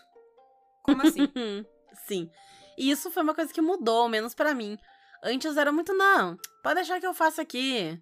Como 0.83 1.01
assim? 1.01 1.27
Sim. 2.07 2.29
E 2.77 2.89
isso 2.89 3.11
foi 3.11 3.23
uma 3.23 3.35
coisa 3.35 3.53
que 3.53 3.61
mudou, 3.61 4.07
menos 4.07 4.33
para 4.33 4.53
mim. 4.53 4.77
Antes 5.23 5.57
era 5.57 5.71
muito, 5.71 5.93
não, 5.93 6.37
pode 6.63 6.75
deixar 6.75 6.99
que 6.99 7.07
eu 7.07 7.13
faça 7.13 7.41
aqui. 7.41 7.99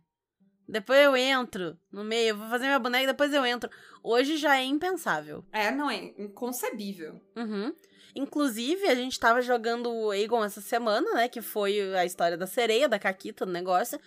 Depois 0.67 0.99
eu 0.99 1.15
entro 1.15 1.77
no 1.91 2.03
meio, 2.03 2.35
vou 2.35 2.49
fazer 2.49 2.65
minha 2.65 2.79
boneca 2.79 3.03
e 3.03 3.07
depois 3.07 3.31
eu 3.33 3.45
entro. 3.45 3.69
Hoje 4.03 4.35
já 4.35 4.57
é 4.57 4.63
impensável. 4.63 5.45
É, 5.51 5.71
não, 5.71 5.89
é 5.89 6.13
inconcebível. 6.17 7.21
Uhum. 7.35 7.73
Inclusive, 8.15 8.87
a 8.87 8.95
gente 8.95 9.19
tava 9.19 9.41
jogando 9.41 9.91
o 9.91 10.09
Aegon 10.09 10.43
essa 10.43 10.61
semana, 10.61 11.13
né? 11.13 11.27
Que 11.27 11.41
foi 11.41 11.93
a 11.95 12.05
história 12.05 12.37
da 12.37 12.47
sereia, 12.47 12.87
da 12.87 12.97
Caquita, 12.97 13.45
do 13.45 13.51
negócio. 13.51 13.99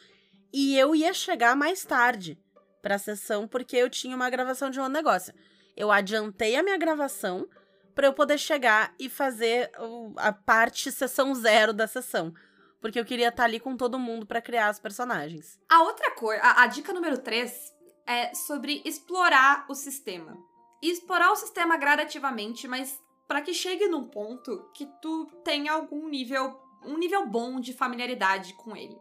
E 0.52 0.78
eu 0.78 0.94
ia 0.94 1.12
chegar 1.12 1.54
mais 1.54 1.84
tarde 1.84 2.38
pra 2.80 2.98
sessão, 2.98 3.46
porque 3.46 3.76
eu 3.76 3.90
tinha 3.90 4.16
uma 4.16 4.30
gravação 4.30 4.70
de 4.70 4.80
um 4.80 4.88
negócio. 4.88 5.34
Eu 5.76 5.92
adiantei 5.92 6.56
a 6.56 6.62
minha 6.62 6.78
gravação 6.78 7.46
para 7.94 8.06
eu 8.06 8.14
poder 8.14 8.38
chegar 8.38 8.94
e 8.98 9.10
fazer 9.10 9.70
a 10.16 10.32
parte 10.32 10.90
sessão 10.90 11.34
zero 11.34 11.72
da 11.74 11.86
sessão. 11.86 12.32
Porque 12.80 12.98
eu 12.98 13.04
queria 13.04 13.28
estar 13.28 13.42
tá 13.42 13.44
ali 13.44 13.60
com 13.60 13.76
todo 13.76 13.98
mundo 13.98 14.24
para 14.24 14.40
criar 14.40 14.70
os 14.70 14.78
personagens. 14.78 15.58
A 15.68 15.82
outra 15.82 16.12
coisa, 16.12 16.40
a, 16.42 16.62
a 16.62 16.66
dica 16.66 16.92
número 16.92 17.18
3 17.18 17.74
é 18.06 18.34
sobre 18.34 18.80
explorar 18.84 19.66
o 19.68 19.74
sistema. 19.74 20.38
E 20.82 20.90
explorar 20.90 21.32
o 21.32 21.36
sistema 21.36 21.76
gradativamente, 21.76 22.66
mas 22.66 22.98
para 23.28 23.42
que 23.42 23.52
chegue 23.52 23.86
num 23.86 24.08
ponto 24.08 24.70
que 24.72 24.86
tu 25.02 25.26
tenha 25.44 25.72
algum 25.72 26.08
nível, 26.08 26.58
um 26.82 26.96
nível 26.96 27.28
bom 27.28 27.60
de 27.60 27.74
familiaridade 27.74 28.54
com 28.54 28.74
ele. 28.74 28.98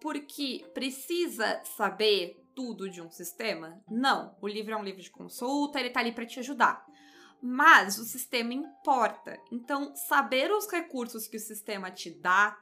Porque 0.00 0.64
precisa 0.72 1.60
saber 1.64 2.40
tudo 2.54 2.88
de 2.88 3.02
um 3.02 3.10
sistema? 3.10 3.82
Não. 3.90 4.36
O 4.40 4.46
livro 4.46 4.72
é 4.72 4.76
um 4.76 4.84
livro 4.84 5.02
de 5.02 5.10
consulta, 5.10 5.80
ele 5.80 5.90
tá 5.90 5.98
ali 5.98 6.12
para 6.12 6.24
te 6.24 6.38
ajudar. 6.38 6.86
Mas 7.42 7.98
o 7.98 8.04
sistema 8.04 8.54
importa. 8.54 9.36
Então, 9.50 9.94
saber 9.94 10.52
os 10.52 10.70
recursos 10.70 11.26
que 11.26 11.36
o 11.36 11.40
sistema 11.40 11.90
te 11.90 12.10
dá, 12.10 12.56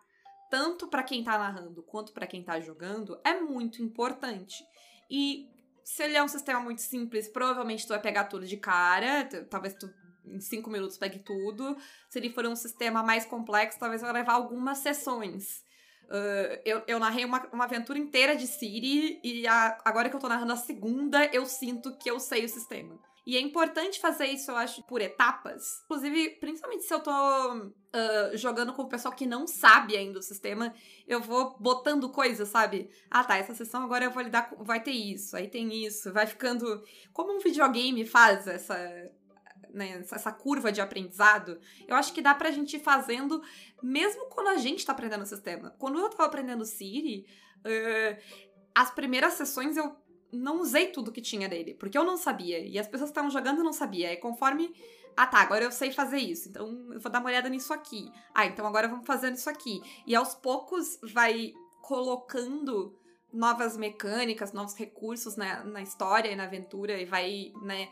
tanto 0.51 0.89
para 0.89 1.03
quem 1.03 1.23
tá 1.23 1.39
narrando 1.39 1.83
quanto 1.83 2.13
para 2.13 2.27
quem 2.27 2.43
tá 2.43 2.59
jogando, 2.59 3.21
é 3.23 3.39
muito 3.39 3.83
importante. 3.83 4.65
E 5.11 5.47
se 5.85 6.03
ele 6.03 6.17
é 6.17 6.23
um 6.23 6.29
sistema 6.29 6.61
muito 6.61 6.81
simples, 6.81 7.29
provavelmente 7.29 7.87
tu 7.87 7.91
vai 7.91 8.01
pegar 8.01 8.25
tudo 8.25 8.47
de 8.47 8.57
cara, 8.57 9.29
talvez 9.51 9.75
tu 9.75 9.89
em 10.27 10.41
cinco 10.41 10.71
minutos 10.71 10.99
pegue 10.99 11.19
tudo. 11.19 11.77
Se 12.09 12.19
ele 12.19 12.31
for 12.31 12.47
um 12.47 12.57
sistema 12.57 13.03
mais 13.03 13.25
complexo, 13.25 13.79
talvez 13.79 14.03
vai 14.03 14.13
levar 14.13 14.35
algumas 14.35 14.79
sessões. 14.79 15.65
Uh, 16.05 16.61
eu, 16.65 16.83
eu 16.87 16.99
narrei 17.01 17.25
uma, 17.25 17.45
uma 17.53 17.65
aventura 17.65 17.99
inteira 17.99 18.37
de 18.37 18.47
Siri 18.47 19.21
e 19.25 19.47
a, 19.47 19.77
agora 19.85 20.09
que 20.09 20.15
eu 20.15 20.21
tô 20.21 20.29
narrando 20.29 20.53
a 20.53 20.57
segunda, 20.57 21.25
eu 21.33 21.45
sinto 21.47 21.97
que 21.99 22.11
eu 22.11 22.21
sei 22.21 22.45
o 22.45 22.49
sistema. 22.49 22.99
E 23.27 23.37
é 23.37 23.41
importante 23.41 23.99
fazer 23.99 24.27
isso, 24.27 24.53
eu 24.53 24.57
acho, 24.57 24.85
por 24.85 25.01
etapas. 25.01 25.83
Inclusive, 25.85 26.37
principalmente 26.39 26.85
se 26.85 26.95
eu 26.95 27.01
tô 27.01 27.11
uh, 27.11 28.37
jogando 28.37 28.73
com 28.73 28.83
o 28.83 28.89
pessoal 28.89 29.13
que 29.13 29.27
não 29.27 29.49
sabe 29.49 29.97
ainda 29.97 30.21
o 30.21 30.23
sistema, 30.23 30.73
eu 31.09 31.21
vou 31.21 31.57
botando 31.59 32.09
coisas, 32.09 32.49
sabe? 32.49 32.89
Ah, 33.11 33.25
tá, 33.25 33.37
essa 33.37 33.53
sessão 33.53 33.83
agora 33.83 34.05
eu 34.05 34.13
vou 34.13 34.23
lidar 34.23 34.49
com. 34.49 34.63
Vai 34.63 34.81
ter 34.81 34.93
isso, 34.93 35.37
aí 35.37 35.49
tem 35.49 35.85
isso. 35.85 36.13
Vai 36.13 36.25
ficando. 36.25 36.85
Como 37.13 37.35
um 37.35 37.41
videogame 37.41 38.07
faz 38.07 38.47
essa. 38.47 38.77
Né, 39.77 40.03
essa 40.11 40.33
curva 40.33 40.73
de 40.73 40.81
aprendizado, 40.81 41.61
eu 41.87 41.95
acho 41.97 42.15
que 42.15 42.23
dá 42.23 42.35
pra 42.35 42.51
gente 42.51 42.77
ir 42.77 42.81
fazendo, 42.81 43.43
mesmo 43.83 44.25
quando 44.31 44.49
a 44.49 44.57
gente 44.57 44.87
tá 44.87 44.93
aprendendo 44.93 45.21
o 45.21 45.27
sistema. 45.27 45.75
Quando 45.79 45.99
eu 45.99 46.09
tava 46.09 46.25
aprendendo 46.25 46.65
Siri, 46.65 47.27
uh, 47.59 48.17
as 48.75 48.91
primeiras 48.91 49.35
sessões 49.35 49.77
eu 49.77 49.95
não 50.33 50.61
usei 50.61 50.89
tudo 50.89 51.13
que 51.13 51.21
tinha 51.21 51.47
dele, 51.47 51.75
porque 51.75 51.97
eu 51.97 52.05
não 52.05 52.17
sabia. 52.17 52.59
E 52.59 52.79
as 52.79 52.89
pessoas 52.89 53.11
estavam 53.11 53.31
jogando 53.31 53.63
não 53.63 53.73
sabia. 53.73 54.13
E 54.13 54.17
conforme. 54.17 54.75
Ah, 55.17 55.27
tá, 55.27 55.41
agora 55.41 55.65
eu 55.65 55.73
sei 55.73 55.93
fazer 55.93 56.19
isso. 56.19 56.49
Então 56.49 56.67
eu 56.93 57.01
vou 57.01 57.13
dar 57.13 57.21
uma 57.21 57.29
olhada 57.29 57.49
nisso 57.49 57.73
aqui. 57.73 58.11
Ah, 58.35 58.47
então 58.47 58.67
agora 58.67 58.89
vamos 58.89 59.07
fazendo 59.07 59.35
isso 59.35 59.49
aqui. 59.49 59.83
E 60.07 60.15
aos 60.15 60.35
poucos 60.35 60.99
vai 61.03 61.53
colocando 61.83 62.99
novas 63.33 63.77
mecânicas, 63.77 64.53
novos 64.53 64.75
recursos 64.75 65.37
na, 65.37 65.65
na 65.65 65.83
história 65.83 66.31
e 66.31 66.37
na 66.37 66.45
aventura 66.45 67.01
e 67.01 67.05
vai, 67.05 67.53
né, 67.63 67.89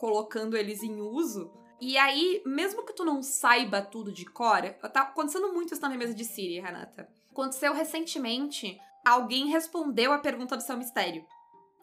colocando 0.00 0.56
eles 0.56 0.82
em 0.82 0.98
uso. 1.02 1.52
E 1.78 1.98
aí, 1.98 2.42
mesmo 2.46 2.84
que 2.84 2.94
tu 2.94 3.04
não 3.04 3.22
saiba 3.22 3.82
tudo 3.82 4.10
de 4.10 4.24
cor, 4.24 4.62
tá 4.92 5.02
acontecendo 5.02 5.52
muito 5.52 5.74
isso 5.74 5.82
na 5.82 5.88
minha 5.88 5.98
mesa 5.98 6.14
de 6.14 6.24
Siri, 6.24 6.58
Renata. 6.58 7.06
Aconteceu 7.30 7.74
recentemente, 7.74 8.80
alguém 9.04 9.48
respondeu 9.48 10.12
a 10.12 10.18
pergunta 10.18 10.56
do 10.56 10.62
seu 10.62 10.76
mistério. 10.76 11.24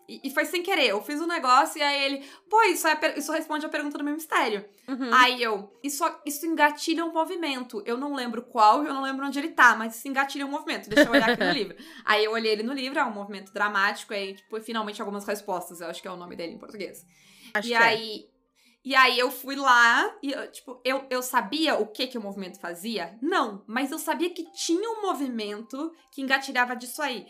E, 0.08 0.30
foi 0.30 0.46
sem 0.46 0.64
querer. 0.64 0.88
Eu 0.88 1.02
fiz 1.02 1.20
um 1.20 1.28
negócio 1.28 1.78
e 1.78 1.82
aí 1.82 2.06
ele, 2.06 2.26
pô, 2.50 2.62
isso, 2.64 2.88
é, 2.88 2.98
isso 3.18 3.30
responde 3.34 3.66
a 3.66 3.70
pergunta 3.70 3.98
do 3.98 4.04
meu 4.06 4.14
mistério. 4.14 4.64
Uhum. 4.88 5.14
Aí 5.14 5.44
eu, 5.44 5.70
isso, 5.84 6.04
isso 6.26 6.46
engatilha 6.46 7.04
um 7.04 7.12
movimento. 7.12 7.84
Eu 7.86 7.98
não 7.98 8.16
lembro 8.16 8.42
qual 8.42 8.86
e 8.86 8.88
eu 8.88 8.94
não 8.94 9.02
lembro 9.02 9.26
onde 9.26 9.38
ele 9.38 9.50
tá, 9.50 9.76
mas 9.76 9.98
isso 9.98 10.08
engatilha 10.08 10.46
um 10.46 10.50
movimento. 10.50 10.88
Deixa 10.88 11.10
eu 11.10 11.12
olhar 11.12 11.32
aqui 11.32 11.44
no 11.44 11.52
livro. 11.52 11.76
Aí 12.06 12.24
eu 12.24 12.32
olhei 12.32 12.54
ele 12.54 12.64
no 12.64 12.72
livro, 12.72 12.98
é 12.98 13.04
um 13.04 13.12
movimento 13.12 13.52
dramático, 13.52 14.14
aí, 14.14 14.36
tipo, 14.36 14.62
finalmente 14.62 15.02
algumas 15.02 15.26
respostas. 15.26 15.82
Eu 15.82 15.88
acho 15.88 16.02
que 16.02 16.08
é 16.08 16.12
o 16.12 16.16
nome 16.16 16.38
dele 16.38 16.54
em 16.54 16.58
português. 16.58 17.06
Acho 17.54 17.68
e 17.68 17.74
é. 17.74 17.78
aí. 17.78 18.26
É. 18.34 18.38
E 18.86 18.96
aí 18.96 19.20
eu 19.20 19.30
fui 19.30 19.58
lá 19.58 20.16
e, 20.24 20.32
tipo, 20.48 20.80
eu, 20.86 21.06
eu 21.10 21.22
sabia 21.22 21.76
o 21.76 21.88
que 21.88 22.08
que 22.08 22.18
o 22.18 22.22
movimento 22.22 22.58
fazia? 22.58 23.18
Não, 23.22 23.62
mas 23.68 23.92
eu 23.92 24.00
sabia 24.00 24.30
que 24.30 24.50
tinha 24.54 24.90
um 24.90 25.02
movimento 25.02 25.92
que 26.10 26.22
engatilhava 26.22 26.74
disso 26.74 27.02
aí 27.02 27.28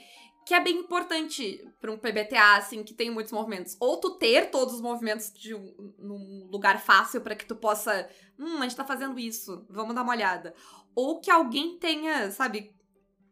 que 0.48 0.54
é 0.54 0.62
bem 0.62 0.78
importante 0.78 1.62
para 1.82 1.92
um 1.92 1.98
PBTA, 1.98 2.56
assim, 2.56 2.82
que 2.82 2.94
tem 2.94 3.12
muitos 3.12 3.34
movimentos. 3.34 3.76
Ou 3.82 3.98
tu 3.98 4.12
ter 4.12 4.50
todos 4.50 4.76
os 4.76 4.82
movimentos 4.82 5.30
de 5.34 5.54
um, 5.54 5.94
num 6.00 6.48
lugar 6.50 6.80
fácil 6.80 7.20
para 7.20 7.36
que 7.36 7.46
tu 7.46 7.54
possa. 7.54 8.10
Hum, 8.40 8.60
a 8.60 8.62
gente 8.62 8.78
tá 8.78 8.86
fazendo 8.86 9.20
isso, 9.20 9.66
vamos 9.70 9.94
dar 9.94 10.04
uma 10.04 10.14
olhada. 10.14 10.56
Ou 10.96 11.20
que 11.20 11.30
alguém 11.30 11.78
tenha, 11.78 12.32
sabe, 12.32 12.74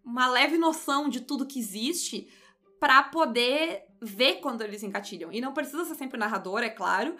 uma 0.03 0.27
leve 0.27 0.57
noção 0.57 1.07
de 1.07 1.21
tudo 1.21 1.47
que 1.47 1.57
existe 1.57 2.27
para 2.81 3.01
poder 3.03 3.85
ver 4.01 4.41
quando 4.41 4.61
eles 4.61 4.83
engatilham. 4.83 5.31
E 5.31 5.39
não 5.39 5.53
precisa 5.53 5.85
ser 5.85 5.95
sempre 5.95 6.17
o 6.17 6.19
narrador, 6.19 6.63
é 6.63 6.69
claro. 6.69 7.15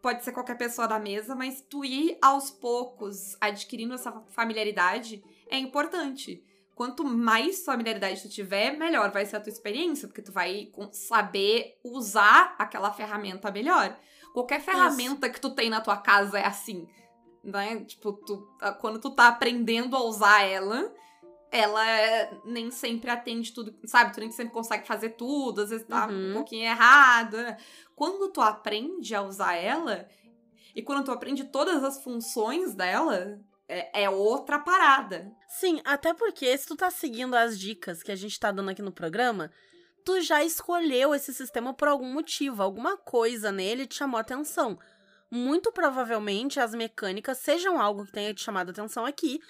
Pode 0.00 0.22
ser 0.22 0.30
qualquer 0.30 0.58
pessoa 0.58 0.86
da 0.86 1.00
mesa, 1.00 1.34
mas 1.34 1.60
tu 1.60 1.84
ir 1.84 2.16
aos 2.22 2.52
poucos 2.52 3.36
adquirindo 3.40 3.94
essa 3.94 4.12
familiaridade 4.28 5.20
é 5.48 5.58
importante 5.58 6.40
quanto 6.80 7.04
mais 7.04 7.62
familiaridade 7.62 8.22
tu 8.22 8.28
tiver, 8.30 8.74
melhor 8.74 9.10
vai 9.10 9.26
ser 9.26 9.36
a 9.36 9.40
tua 9.40 9.52
experiência, 9.52 10.08
porque 10.08 10.22
tu 10.22 10.32
vai 10.32 10.72
saber 10.92 11.78
usar 11.84 12.54
aquela 12.58 12.90
ferramenta 12.90 13.50
melhor. 13.50 13.94
Qualquer 14.32 14.62
ferramenta 14.62 15.26
Isso. 15.26 15.34
que 15.34 15.40
tu 15.42 15.50
tem 15.50 15.68
na 15.68 15.82
tua 15.82 15.98
casa 15.98 16.38
é 16.38 16.46
assim, 16.46 16.88
né? 17.44 17.84
Tipo, 17.84 18.14
tu, 18.14 18.48
quando 18.80 18.98
tu 18.98 19.10
tá 19.10 19.28
aprendendo 19.28 19.94
a 19.94 20.02
usar 20.02 20.40
ela, 20.40 20.90
ela 21.52 21.84
nem 22.46 22.70
sempre 22.70 23.10
atende 23.10 23.52
tudo, 23.52 23.76
sabe? 23.84 24.14
Tu 24.14 24.20
nem 24.20 24.30
sempre 24.30 24.54
consegue 24.54 24.86
fazer 24.86 25.10
tudo, 25.10 25.60
às 25.60 25.68
vezes 25.68 25.86
tá 25.86 26.06
uhum. 26.06 26.30
um 26.30 26.32
pouquinho 26.32 26.64
errado. 26.64 27.36
Né? 27.36 27.58
Quando 27.94 28.32
tu 28.32 28.40
aprende 28.40 29.14
a 29.14 29.20
usar 29.20 29.54
ela, 29.54 30.08
e 30.74 30.80
quando 30.80 31.04
tu 31.04 31.12
aprende 31.12 31.44
todas 31.44 31.84
as 31.84 32.02
funções 32.02 32.74
dela, 32.74 33.38
é, 33.68 34.04
é, 34.04 34.08
outra 34.08 34.58
parada. 34.58 35.30
Sim, 35.50 35.80
até 35.84 36.14
porque 36.14 36.56
se 36.56 36.64
tu 36.64 36.76
tá 36.76 36.92
seguindo 36.92 37.34
as 37.34 37.58
dicas 37.58 38.04
que 38.04 38.12
a 38.12 38.16
gente 38.16 38.38
tá 38.38 38.52
dando 38.52 38.70
aqui 38.70 38.80
no 38.80 38.92
programa, 38.92 39.50
tu 40.04 40.20
já 40.20 40.44
escolheu 40.44 41.12
esse 41.12 41.34
sistema 41.34 41.74
por 41.74 41.88
algum 41.88 42.10
motivo, 42.12 42.62
alguma 42.62 42.96
coisa 42.96 43.50
nele 43.50 43.84
te 43.84 43.96
chamou 43.96 44.20
atenção. 44.20 44.78
Muito 45.28 45.72
provavelmente 45.72 46.60
as 46.60 46.72
mecânicas 46.72 47.38
sejam 47.38 47.80
algo 47.80 48.06
que 48.06 48.12
tenha 48.12 48.32
te 48.32 48.40
chamado 48.40 48.70
atenção 48.70 49.04
aqui 49.04 49.40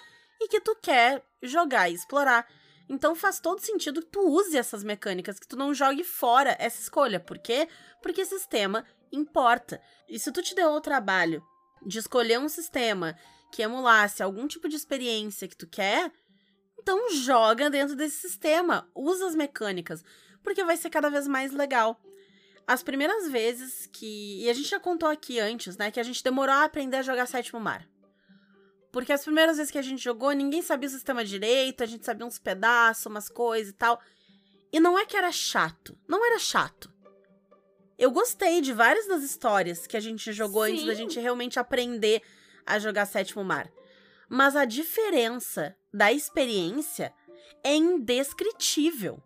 e 0.41 0.47
que 0.47 0.59
tu 0.59 0.75
quer 0.81 1.23
jogar 1.43 1.87
e 1.87 1.93
explorar. 1.93 2.47
Então 2.89 3.13
faz 3.13 3.39
todo 3.39 3.61
sentido 3.61 4.01
que 4.01 4.09
tu 4.09 4.21
use 4.21 4.57
essas 4.57 4.83
mecânicas, 4.83 5.39
que 5.39 5.47
tu 5.47 5.55
não 5.55 5.71
jogue 5.71 6.03
fora 6.03 6.57
essa 6.59 6.81
escolha. 6.81 7.19
Por 7.19 7.37
quê? 7.37 7.67
Porque 8.01 8.25
sistema 8.25 8.83
importa. 9.11 9.79
E 10.09 10.17
se 10.17 10.31
tu 10.31 10.41
te 10.41 10.55
deu 10.55 10.71
o 10.71 10.81
trabalho 10.81 11.43
de 11.85 11.99
escolher 11.99 12.39
um 12.39 12.49
sistema 12.49 13.15
que 13.51 13.61
emulasse 13.61 14.23
algum 14.23 14.47
tipo 14.47 14.69
de 14.69 14.75
experiência 14.75 15.47
que 15.47 15.57
tu 15.57 15.67
quer, 15.67 16.11
então 16.79 17.11
joga 17.11 17.69
dentro 17.69 17.95
desse 17.95 18.27
sistema, 18.27 18.89
usa 18.95 19.27
as 19.27 19.35
mecânicas, 19.35 20.03
porque 20.41 20.63
vai 20.63 20.77
ser 20.77 20.89
cada 20.89 21.09
vez 21.09 21.27
mais 21.27 21.51
legal. 21.51 22.01
As 22.65 22.81
primeiras 22.81 23.29
vezes 23.29 23.87
que. 23.87 24.43
E 24.43 24.49
a 24.49 24.53
gente 24.53 24.69
já 24.69 24.79
contou 24.79 25.09
aqui 25.09 25.39
antes, 25.39 25.77
né? 25.77 25.91
Que 25.91 25.99
a 25.99 26.03
gente 26.03 26.23
demorou 26.23 26.55
a 26.55 26.63
aprender 26.63 26.97
a 26.97 27.01
jogar 27.01 27.25
Sétimo 27.25 27.59
Mar. 27.59 27.87
Porque 28.91 29.13
as 29.13 29.23
primeiras 29.23 29.57
vezes 29.57 29.71
que 29.71 29.77
a 29.77 29.81
gente 29.81 30.03
jogou, 30.03 30.31
ninguém 30.31 30.61
sabia 30.61 30.87
o 30.87 30.91
sistema 30.91 31.23
direito, 31.23 31.83
a 31.83 31.85
gente 31.85 32.05
sabia 32.05 32.25
uns 32.25 32.39
pedaços, 32.39 33.05
umas 33.05 33.29
coisas 33.29 33.71
e 33.71 33.75
tal. 33.75 34.01
E 34.71 34.79
não 34.79 34.97
é 34.97 35.05
que 35.05 35.17
era 35.17 35.31
chato. 35.31 35.97
Não 36.07 36.25
era 36.25 36.39
chato. 36.39 36.91
Eu 37.97 38.09
gostei 38.11 38.61
de 38.61 38.73
várias 38.73 39.07
das 39.07 39.21
histórias 39.23 39.85
que 39.85 39.95
a 39.95 39.99
gente 39.99 40.31
jogou 40.33 40.65
Sim. 40.65 40.71
antes 40.71 40.85
da 40.85 40.93
gente 40.93 41.19
realmente 41.19 41.59
aprender 41.59 42.21
a 42.65 42.79
jogar 42.79 43.05
Sétimo 43.05 43.43
Mar. 43.43 43.69
Mas 44.29 44.55
a 44.55 44.65
diferença 44.65 45.75
da 45.93 46.11
experiência 46.11 47.13
é 47.63 47.75
indescritível. 47.75 49.21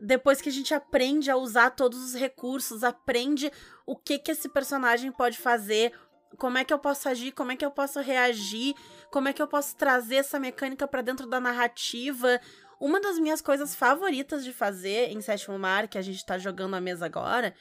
Depois 0.00 0.40
que 0.40 0.48
a 0.48 0.52
gente 0.52 0.74
aprende 0.74 1.30
a 1.30 1.36
usar 1.36 1.70
todos 1.70 2.02
os 2.02 2.14
recursos, 2.14 2.82
aprende 2.82 3.52
o 3.86 3.94
que 3.94 4.18
que 4.18 4.32
esse 4.32 4.48
personagem 4.48 5.12
pode 5.12 5.38
fazer, 5.38 5.92
como 6.36 6.58
é 6.58 6.64
que 6.64 6.72
eu 6.72 6.78
posso 6.78 7.08
agir, 7.08 7.32
como 7.32 7.52
é 7.52 7.56
que 7.56 7.64
eu 7.64 7.70
posso 7.70 8.00
reagir, 8.00 8.74
como 9.10 9.28
é 9.28 9.32
que 9.32 9.40
eu 9.40 9.46
posso 9.46 9.76
trazer 9.76 10.16
essa 10.16 10.40
mecânica 10.40 10.88
para 10.88 11.02
dentro 11.02 11.26
da 11.28 11.38
narrativa. 11.38 12.40
Uma 12.80 13.00
das 13.00 13.18
minhas 13.18 13.40
coisas 13.40 13.76
favoritas 13.76 14.42
de 14.44 14.52
fazer 14.52 15.12
em 15.12 15.20
Sétimo 15.20 15.58
Mar, 15.58 15.86
que 15.86 15.98
a 15.98 16.02
gente 16.02 16.24
tá 16.26 16.36
jogando 16.36 16.74
à 16.74 16.80
mesa 16.80 17.06
agora, 17.06 17.54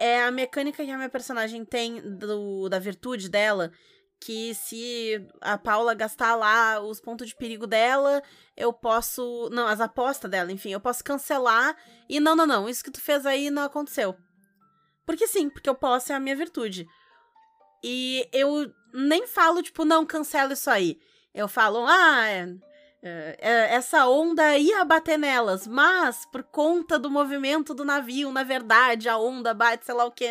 é 0.00 0.22
a 0.22 0.30
mecânica 0.30 0.84
que 0.84 0.90
a 0.90 0.96
minha 0.96 1.08
personagem 1.08 1.64
tem 1.64 2.00
do, 2.16 2.68
da 2.68 2.78
virtude 2.78 3.28
dela, 3.28 3.72
que 4.24 4.54
se 4.54 5.22
a 5.38 5.58
Paula 5.58 5.92
gastar 5.92 6.34
lá 6.34 6.80
os 6.80 6.98
pontos 6.98 7.28
de 7.28 7.36
perigo 7.36 7.66
dela, 7.66 8.22
eu 8.56 8.72
posso. 8.72 9.50
Não, 9.52 9.66
as 9.66 9.82
apostas 9.82 10.30
dela, 10.30 10.50
enfim, 10.50 10.70
eu 10.70 10.80
posso 10.80 11.04
cancelar. 11.04 11.76
E 12.08 12.18
não, 12.18 12.34
não, 12.34 12.46
não, 12.46 12.68
isso 12.68 12.82
que 12.82 12.90
tu 12.90 13.02
fez 13.02 13.26
aí 13.26 13.50
não 13.50 13.64
aconteceu. 13.64 14.16
Porque 15.04 15.26
sim, 15.26 15.50
porque 15.50 15.68
eu 15.68 15.74
posso 15.74 16.10
é 16.10 16.14
a 16.14 16.20
minha 16.20 16.34
virtude. 16.34 16.86
E 17.82 18.26
eu 18.32 18.72
nem 18.94 19.26
falo, 19.26 19.62
tipo, 19.62 19.84
não, 19.84 20.06
cancela 20.06 20.54
isso 20.54 20.70
aí. 20.70 20.98
Eu 21.34 21.46
falo, 21.46 21.84
ah, 21.86 22.26
é, 22.26 22.48
é, 23.02 23.36
é, 23.38 23.74
essa 23.74 24.08
onda 24.08 24.56
ia 24.56 24.82
bater 24.86 25.18
nelas, 25.18 25.66
mas 25.66 26.24
por 26.32 26.42
conta 26.44 26.98
do 26.98 27.10
movimento 27.10 27.74
do 27.74 27.84
navio, 27.84 28.32
na 28.32 28.42
verdade, 28.42 29.06
a 29.06 29.18
onda 29.18 29.52
bate, 29.52 29.84
sei 29.84 29.94
lá 29.94 30.06
o 30.06 30.10
que, 30.10 30.26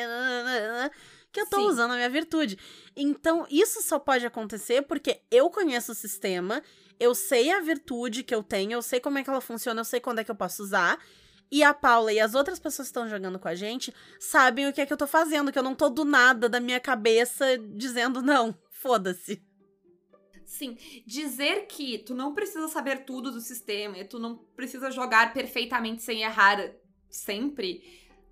que 1.33 1.41
eu 1.41 1.47
tô 1.47 1.57
Sim. 1.57 1.65
usando 1.65 1.91
a 1.91 1.95
minha 1.95 2.09
virtude. 2.09 2.57
Então, 2.95 3.45
isso 3.49 3.81
só 3.81 3.97
pode 3.97 4.25
acontecer 4.25 4.83
porque 4.83 5.19
eu 5.31 5.49
conheço 5.49 5.91
o 5.91 5.95
sistema, 5.95 6.61
eu 6.99 7.15
sei 7.15 7.51
a 7.51 7.59
virtude 7.59 8.23
que 8.23 8.33
eu 8.33 8.43
tenho, 8.43 8.73
eu 8.73 8.81
sei 8.83 8.99
como 8.99 9.17
é 9.17 9.23
que 9.23 9.29
ela 9.29 9.41
funciona, 9.41 9.81
eu 9.81 9.85
sei 9.85 9.99
quando 9.99 10.19
é 10.19 10.23
que 10.23 10.29
eu 10.29 10.35
posso 10.35 10.61
usar. 10.61 11.03
E 11.51 11.63
a 11.63 11.73
Paula 11.73 12.13
e 12.13 12.19
as 12.19 12.35
outras 12.35 12.59
pessoas 12.59 12.87
que 12.87 12.91
estão 12.91 13.09
jogando 13.09 13.39
com 13.39 13.47
a 13.47 13.55
gente 13.55 13.93
sabem 14.19 14.67
o 14.67 14.73
que 14.73 14.81
é 14.81 14.85
que 14.85 14.93
eu 14.93 14.97
tô 14.97 15.07
fazendo, 15.07 15.51
que 15.51 15.57
eu 15.57 15.63
não 15.63 15.75
tô 15.75 15.89
do 15.89 16.05
nada 16.05 16.47
da 16.47 16.59
minha 16.59 16.79
cabeça 16.79 17.57
dizendo, 17.57 18.21
não, 18.21 18.55
foda-se. 18.71 19.43
Sim, 20.45 20.77
dizer 21.05 21.65
que 21.65 21.97
tu 21.97 22.13
não 22.13 22.33
precisa 22.33 22.67
saber 22.67 23.05
tudo 23.05 23.31
do 23.31 23.41
sistema 23.41 23.97
e 23.97 24.05
tu 24.05 24.19
não 24.19 24.37
precisa 24.55 24.91
jogar 24.91 25.33
perfeitamente 25.33 26.03
sem 26.03 26.21
errar 26.21 26.73
sempre, 27.09 27.83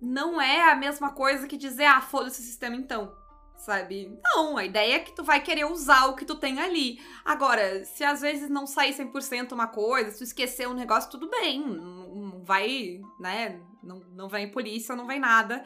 não 0.02 0.40
é 0.40 0.68
a 0.68 0.74
mesma 0.74 1.12
coisa 1.12 1.46
que 1.46 1.56
dizer, 1.56 1.84
ah, 1.84 2.00
foda-se 2.00 2.40
o 2.40 2.44
sistema 2.44 2.74
então. 2.74 3.16
Sabe? 3.56 4.18
Não, 4.24 4.56
a 4.56 4.64
ideia 4.64 4.96
é 4.96 4.98
que 4.98 5.14
tu 5.14 5.22
vai 5.22 5.40
querer 5.40 5.64
usar 5.64 6.06
o 6.06 6.16
que 6.16 6.24
tu 6.24 6.34
tem 6.34 6.60
ali. 6.60 7.00
Agora, 7.24 7.84
se 7.84 8.02
às 8.02 8.20
vezes 8.20 8.50
não 8.50 8.66
sair 8.66 8.92
100% 8.92 9.52
uma 9.52 9.68
coisa, 9.68 10.10
se 10.10 10.18
tu 10.18 10.24
esquecer 10.24 10.66
um 10.66 10.74
negócio, 10.74 11.08
tudo 11.08 11.30
bem. 11.30 11.64
Não 11.64 12.42
vai, 12.44 13.00
né? 13.20 13.60
Não, 13.80 14.00
não 14.16 14.28
vem 14.28 14.50
polícia, 14.50 14.96
não 14.96 15.06
vem 15.06 15.20
nada. 15.20 15.64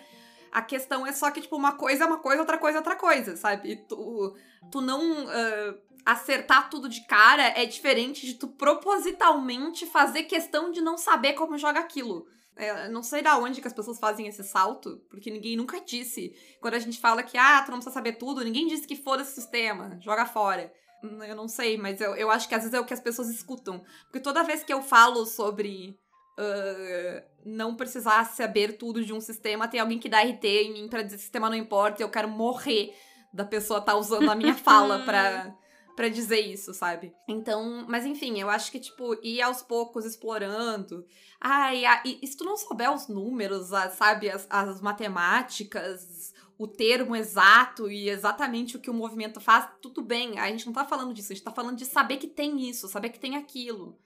A 0.52 0.60
questão 0.60 1.06
é 1.06 1.12
só 1.12 1.30
que, 1.30 1.40
tipo, 1.40 1.56
uma 1.56 1.72
coisa 1.72 2.04
é 2.04 2.06
uma 2.06 2.18
coisa, 2.18 2.42
outra 2.42 2.58
coisa 2.58 2.76
é 2.76 2.80
outra 2.80 2.96
coisa, 2.96 3.36
sabe? 3.36 3.72
E 3.72 3.76
tu, 3.76 4.36
tu 4.70 4.82
não 4.82 5.24
uh, 5.24 5.78
acertar 6.04 6.68
tudo 6.68 6.90
de 6.90 7.06
cara 7.06 7.44
é 7.44 7.64
diferente 7.64 8.26
de 8.26 8.34
tu 8.34 8.48
propositalmente 8.48 9.86
fazer 9.86 10.24
questão 10.24 10.70
de 10.70 10.82
não 10.82 10.98
saber 10.98 11.32
como 11.32 11.56
joga 11.56 11.80
aquilo. 11.80 12.28
É, 12.56 12.88
não 12.88 13.02
sei 13.02 13.20
da 13.20 13.36
onde 13.38 13.60
que 13.60 13.66
as 13.66 13.72
pessoas 13.74 13.98
fazem 13.98 14.26
esse 14.26 14.42
salto, 14.42 15.02
porque 15.10 15.30
ninguém 15.30 15.56
nunca 15.56 15.80
disse. 15.80 16.34
Quando 16.60 16.74
a 16.74 16.78
gente 16.78 16.98
fala 16.98 17.22
que, 17.22 17.36
ah, 17.36 17.62
tu 17.62 17.70
não 17.70 17.78
precisa 17.78 17.92
saber 17.92 18.12
tudo, 18.12 18.42
ninguém 18.42 18.66
disse 18.66 18.86
que 18.86 18.96
foda 18.96 19.22
esse 19.22 19.34
sistema, 19.34 19.98
joga 20.00 20.24
fora. 20.24 20.72
Hum, 21.04 21.22
eu 21.22 21.36
não 21.36 21.48
sei, 21.48 21.76
mas 21.76 22.00
eu, 22.00 22.16
eu 22.16 22.30
acho 22.30 22.48
que 22.48 22.54
às 22.54 22.62
vezes 22.62 22.74
é 22.74 22.80
o 22.80 22.84
que 22.84 22.94
as 22.94 23.00
pessoas 23.00 23.28
escutam. 23.28 23.84
Porque 24.04 24.20
toda 24.20 24.42
vez 24.42 24.62
que 24.62 24.72
eu 24.72 24.80
falo 24.80 25.26
sobre 25.26 25.98
uh, 26.38 27.22
não 27.44 27.76
precisar 27.76 28.24
saber 28.24 28.78
tudo 28.78 29.04
de 29.04 29.12
um 29.12 29.20
sistema, 29.20 29.68
tem 29.68 29.80
alguém 29.80 29.98
que 29.98 30.08
dá 30.08 30.22
RT 30.22 30.44
em 30.44 30.72
mim 30.72 30.88
pra 30.88 31.02
dizer 31.02 31.16
que 31.16 31.20
o 31.20 31.24
sistema 31.24 31.50
não 31.50 31.56
importa 31.56 32.00
e 32.00 32.04
eu 32.04 32.10
quero 32.10 32.28
morrer 32.28 32.94
da 33.32 33.44
pessoa 33.44 33.80
estar 33.80 33.92
tá 33.92 33.98
usando 33.98 34.30
a 34.30 34.34
minha 34.34 34.54
fala 34.56 35.00
pra 35.00 35.54
para 35.96 36.10
dizer 36.10 36.40
isso, 36.40 36.74
sabe? 36.74 37.14
Então, 37.26 37.86
mas 37.88 38.04
enfim, 38.04 38.38
eu 38.38 38.50
acho 38.50 38.70
que, 38.70 38.78
tipo, 38.78 39.14
ir 39.22 39.40
aos 39.40 39.62
poucos 39.62 40.04
explorando. 40.04 41.06
Ai, 41.40 41.84
e, 42.04 42.18
e 42.22 42.26
se 42.26 42.36
tu 42.36 42.44
não 42.44 42.56
souber 42.56 42.92
os 42.92 43.08
números, 43.08 43.72
a, 43.72 43.88
sabe, 43.88 44.28
as, 44.28 44.46
as 44.50 44.82
matemáticas, 44.82 46.34
o 46.58 46.68
termo 46.68 47.16
exato 47.16 47.90
e 47.90 48.10
exatamente 48.10 48.76
o 48.76 48.80
que 48.80 48.90
o 48.90 48.94
movimento 48.94 49.40
faz, 49.40 49.68
tudo 49.80 50.02
bem. 50.02 50.38
A 50.38 50.48
gente 50.48 50.66
não 50.66 50.72
tá 50.74 50.84
falando 50.84 51.14
disso, 51.14 51.32
a 51.32 51.34
gente 51.34 51.44
tá 51.44 51.50
falando 51.52 51.78
de 51.78 51.86
saber 51.86 52.18
que 52.18 52.28
tem 52.28 52.68
isso, 52.68 52.88
saber 52.88 53.08
que 53.08 53.18
tem 53.18 53.36
aquilo. 53.36 53.98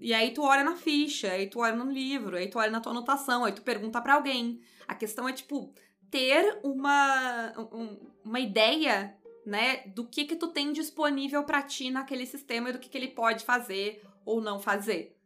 E 0.00 0.12
aí 0.12 0.34
tu 0.34 0.42
olha 0.42 0.64
na 0.64 0.74
ficha, 0.74 1.30
aí 1.30 1.48
tu 1.48 1.60
olha 1.60 1.76
no 1.76 1.90
livro, 1.90 2.36
aí 2.36 2.50
tu 2.50 2.58
olha 2.58 2.70
na 2.70 2.80
tua 2.80 2.92
anotação, 2.92 3.44
aí 3.44 3.52
tu 3.52 3.62
pergunta 3.62 4.00
para 4.00 4.14
alguém. 4.14 4.60
A 4.88 4.94
questão 4.94 5.28
é, 5.28 5.32
tipo, 5.32 5.72
ter 6.10 6.58
uma, 6.64 7.52
um, 7.72 7.96
uma 8.24 8.40
ideia 8.40 9.16
né, 9.46 9.84
do 9.86 10.04
que 10.04 10.24
que 10.24 10.34
tu 10.34 10.48
tem 10.48 10.72
disponível 10.72 11.44
para 11.44 11.62
ti 11.62 11.88
naquele 11.88 12.26
sistema 12.26 12.68
e 12.68 12.72
do 12.72 12.80
que 12.80 12.88
que 12.88 12.98
ele 12.98 13.08
pode 13.08 13.44
fazer 13.44 14.04
ou 14.24 14.40
não 14.40 14.58
fazer. 14.58 15.16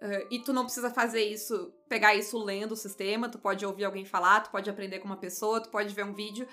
Uh, 0.00 0.28
e 0.30 0.38
tu 0.38 0.52
não 0.52 0.62
precisa 0.62 0.90
fazer 0.90 1.24
isso, 1.24 1.74
pegar 1.88 2.14
isso 2.14 2.38
lendo 2.38 2.72
o 2.72 2.76
sistema, 2.76 3.28
tu 3.28 3.36
pode 3.36 3.66
ouvir 3.66 3.84
alguém 3.84 4.04
falar, 4.04 4.42
tu 4.42 4.50
pode 4.50 4.70
aprender 4.70 5.00
com 5.00 5.06
uma 5.06 5.16
pessoa, 5.16 5.60
tu 5.60 5.70
pode 5.70 5.92
ver 5.92 6.04
um 6.04 6.14
vídeo. 6.14 6.46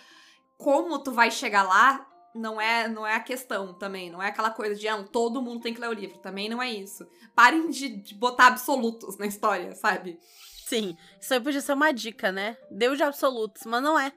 Como 0.58 0.98
tu 0.98 1.12
vai 1.12 1.30
chegar 1.30 1.62
lá 1.62 2.10
não 2.34 2.60
é 2.60 2.88
não 2.88 3.06
é 3.06 3.14
a 3.16 3.20
questão 3.20 3.74
também, 3.74 4.10
não 4.10 4.22
é 4.22 4.28
aquela 4.28 4.50
coisa 4.50 4.76
de 4.76 4.88
ah, 4.88 5.02
todo 5.04 5.42
mundo 5.42 5.62
tem 5.62 5.74
que 5.74 5.80
ler 5.80 5.90
o 5.90 5.94
livro, 5.94 6.18
também 6.18 6.50
não 6.50 6.62
é 6.62 6.72
isso. 6.72 7.08
Parem 7.36 7.70
de, 7.70 7.88
de 7.88 8.16
botar 8.16 8.48
absolutos 8.48 9.16
na 9.18 9.28
história, 9.28 9.76
sabe? 9.76 10.20
Sim, 10.66 10.98
isso 11.22 11.32
aí 11.32 11.40
podia 11.40 11.62
ser 11.62 11.74
uma 11.74 11.94
dica, 11.94 12.32
né? 12.32 12.58
Deus 12.72 12.98
de 12.98 13.04
absolutos, 13.04 13.62
mas 13.68 13.84
não 13.84 13.98
é. 13.98 14.12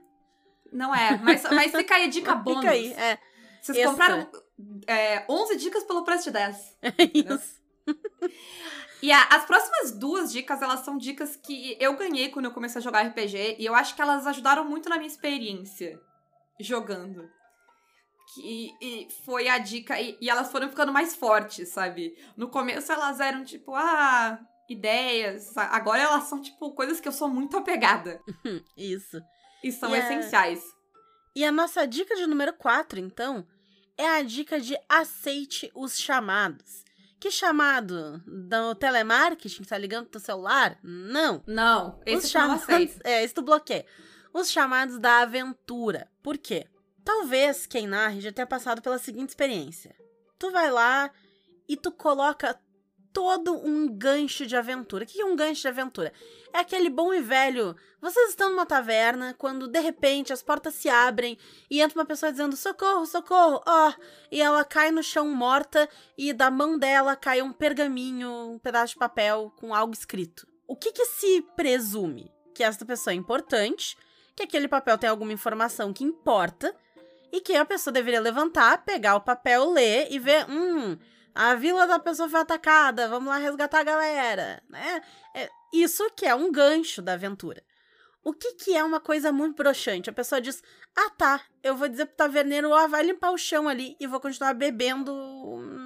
Não 0.72 0.94
é, 0.94 1.16
mas, 1.18 1.42
mas 1.44 1.72
fica 1.72 1.94
aí 1.94 2.04
a 2.04 2.08
dica 2.08 2.34
bônus. 2.36 2.60
Fica 2.60 2.72
aí, 2.72 2.92
é. 2.92 3.18
Vocês 3.60 3.78
Extra. 3.78 3.90
compraram 3.90 4.30
é, 4.86 5.24
11 5.28 5.56
dicas 5.56 5.84
pelo 5.84 6.04
preço 6.04 6.24
de 6.24 6.30
10. 6.32 6.78
É 6.82 7.04
isso. 7.14 7.58
E 9.00 9.12
a, 9.12 9.22
as 9.28 9.44
próximas 9.44 9.92
duas 9.92 10.32
dicas, 10.32 10.60
elas 10.60 10.80
são 10.80 10.98
dicas 10.98 11.36
que 11.36 11.76
eu 11.80 11.96
ganhei 11.96 12.30
quando 12.30 12.46
eu 12.46 12.50
comecei 12.50 12.80
a 12.80 12.82
jogar 12.82 13.06
RPG. 13.06 13.56
E 13.58 13.64
eu 13.64 13.74
acho 13.74 13.94
que 13.94 14.02
elas 14.02 14.26
ajudaram 14.26 14.64
muito 14.64 14.88
na 14.88 14.96
minha 14.96 15.06
experiência 15.06 15.98
jogando. 16.60 17.28
Que, 18.34 18.74
e 18.80 19.08
foi 19.24 19.48
a 19.48 19.58
dica. 19.58 20.00
E, 20.00 20.18
e 20.20 20.28
elas 20.28 20.50
foram 20.50 20.68
ficando 20.68 20.92
mais 20.92 21.14
fortes, 21.14 21.68
sabe? 21.68 22.14
No 22.36 22.48
começo 22.48 22.90
elas 22.92 23.20
eram 23.20 23.44
tipo, 23.44 23.74
ah, 23.74 24.38
ideias. 24.68 25.56
Agora 25.56 26.02
elas 26.02 26.24
são, 26.24 26.40
tipo, 26.42 26.72
coisas 26.72 27.00
que 27.00 27.08
eu 27.08 27.12
sou 27.12 27.28
muito 27.28 27.56
apegada. 27.56 28.20
Isso. 28.76 29.20
E 29.62 29.72
são 29.72 29.94
e 29.94 29.98
essenciais. 29.98 30.60
A... 30.60 30.78
E 31.36 31.44
a 31.44 31.52
nossa 31.52 31.86
dica 31.86 32.14
de 32.16 32.26
número 32.26 32.52
4, 32.52 32.98
então, 32.98 33.46
é 33.96 34.06
a 34.06 34.22
dica 34.22 34.60
de 34.60 34.76
aceite 34.88 35.70
os 35.74 35.98
chamados. 35.98 36.84
Que 37.20 37.30
chamado? 37.30 38.22
Do 38.26 38.74
telemarketing 38.76 39.62
que 39.62 39.68
tá 39.68 39.76
ligando 39.76 40.04
pro 40.04 40.12
teu 40.12 40.20
celular? 40.20 40.78
Não. 40.82 41.42
Não, 41.46 42.00
esse 42.06 42.26
os 42.26 42.30
chamados, 42.30 42.66
não 42.66 42.76
É, 43.04 43.24
esse 43.24 43.34
tu 43.34 43.42
bloqueia. 43.42 43.84
Os 44.32 44.50
chamados 44.50 44.98
da 44.98 45.20
aventura. 45.20 46.08
Por 46.22 46.38
quê? 46.38 46.66
Talvez 47.04 47.66
quem 47.66 47.86
narre 47.86 48.20
já 48.20 48.30
tenha 48.30 48.46
passado 48.46 48.80
pela 48.80 48.98
seguinte 48.98 49.30
experiência. 49.30 49.96
Tu 50.38 50.50
vai 50.52 50.70
lá 50.70 51.10
e 51.68 51.76
tu 51.76 51.90
coloca 51.90 52.58
todo 53.18 53.52
um 53.66 53.88
gancho 53.88 54.46
de 54.46 54.54
aventura. 54.54 55.02
O 55.02 55.06
que 55.06 55.20
é 55.20 55.24
um 55.24 55.34
gancho 55.34 55.62
de 55.62 55.66
aventura? 55.66 56.12
É 56.54 56.60
aquele 56.60 56.88
bom 56.88 57.12
e 57.12 57.20
velho. 57.20 57.74
Vocês 58.00 58.30
estão 58.30 58.50
numa 58.50 58.64
taverna 58.64 59.34
quando 59.36 59.66
de 59.66 59.80
repente 59.80 60.32
as 60.32 60.40
portas 60.40 60.74
se 60.74 60.88
abrem 60.88 61.36
e 61.68 61.80
entra 61.80 61.98
uma 61.98 62.06
pessoa 62.06 62.30
dizendo 62.30 62.54
socorro, 62.54 63.04
socorro, 63.06 63.60
ó, 63.66 63.88
oh! 63.88 64.02
e 64.30 64.40
ela 64.40 64.64
cai 64.64 64.92
no 64.92 65.02
chão 65.02 65.28
morta 65.34 65.88
e 66.16 66.32
da 66.32 66.48
mão 66.48 66.78
dela 66.78 67.16
cai 67.16 67.42
um 67.42 67.52
pergaminho, 67.52 68.52
um 68.52 68.56
pedaço 68.56 68.92
de 68.92 69.00
papel 69.00 69.52
com 69.56 69.74
algo 69.74 69.92
escrito. 69.92 70.46
O 70.68 70.76
que 70.76 70.92
que 70.92 71.06
se 71.06 71.42
presume? 71.56 72.32
Que 72.54 72.62
esta 72.62 72.84
pessoa 72.84 73.12
é 73.12 73.16
importante, 73.16 73.96
que 74.36 74.44
aquele 74.44 74.68
papel 74.68 74.96
tem 74.96 75.10
alguma 75.10 75.32
informação 75.32 75.92
que 75.92 76.04
importa 76.04 76.72
e 77.32 77.40
que 77.40 77.56
a 77.56 77.64
pessoa 77.64 77.92
deveria 77.92 78.20
levantar, 78.20 78.84
pegar 78.84 79.16
o 79.16 79.22
papel, 79.22 79.72
ler 79.72 80.06
e 80.08 80.20
ver, 80.20 80.48
hum, 80.48 80.96
a 81.38 81.54
vila 81.54 81.86
da 81.86 82.00
pessoa 82.00 82.28
foi 82.28 82.40
atacada, 82.40 83.06
vamos 83.06 83.28
lá 83.28 83.38
resgatar 83.38 83.78
a 83.78 83.84
galera, 83.84 84.60
né? 84.68 85.00
É, 85.32 85.48
isso 85.72 86.10
que 86.16 86.26
é 86.26 86.34
um 86.34 86.50
gancho 86.50 87.00
da 87.00 87.12
aventura. 87.12 87.62
O 88.24 88.32
que, 88.32 88.54
que 88.54 88.76
é 88.76 88.82
uma 88.82 88.98
coisa 88.98 89.30
muito 89.30 89.54
broxante? 89.54 90.10
A 90.10 90.12
pessoa 90.12 90.40
diz: 90.40 90.60
Ah, 90.96 91.10
tá, 91.10 91.40
eu 91.62 91.76
vou 91.76 91.88
dizer 91.88 92.06
pro 92.06 92.16
taverneiro, 92.16 92.70
ó, 92.70 92.88
vai 92.88 93.04
limpar 93.04 93.30
o 93.30 93.38
chão 93.38 93.68
ali 93.68 93.96
e 94.00 94.06
vou 94.08 94.18
continuar 94.18 94.52
bebendo 94.52 95.14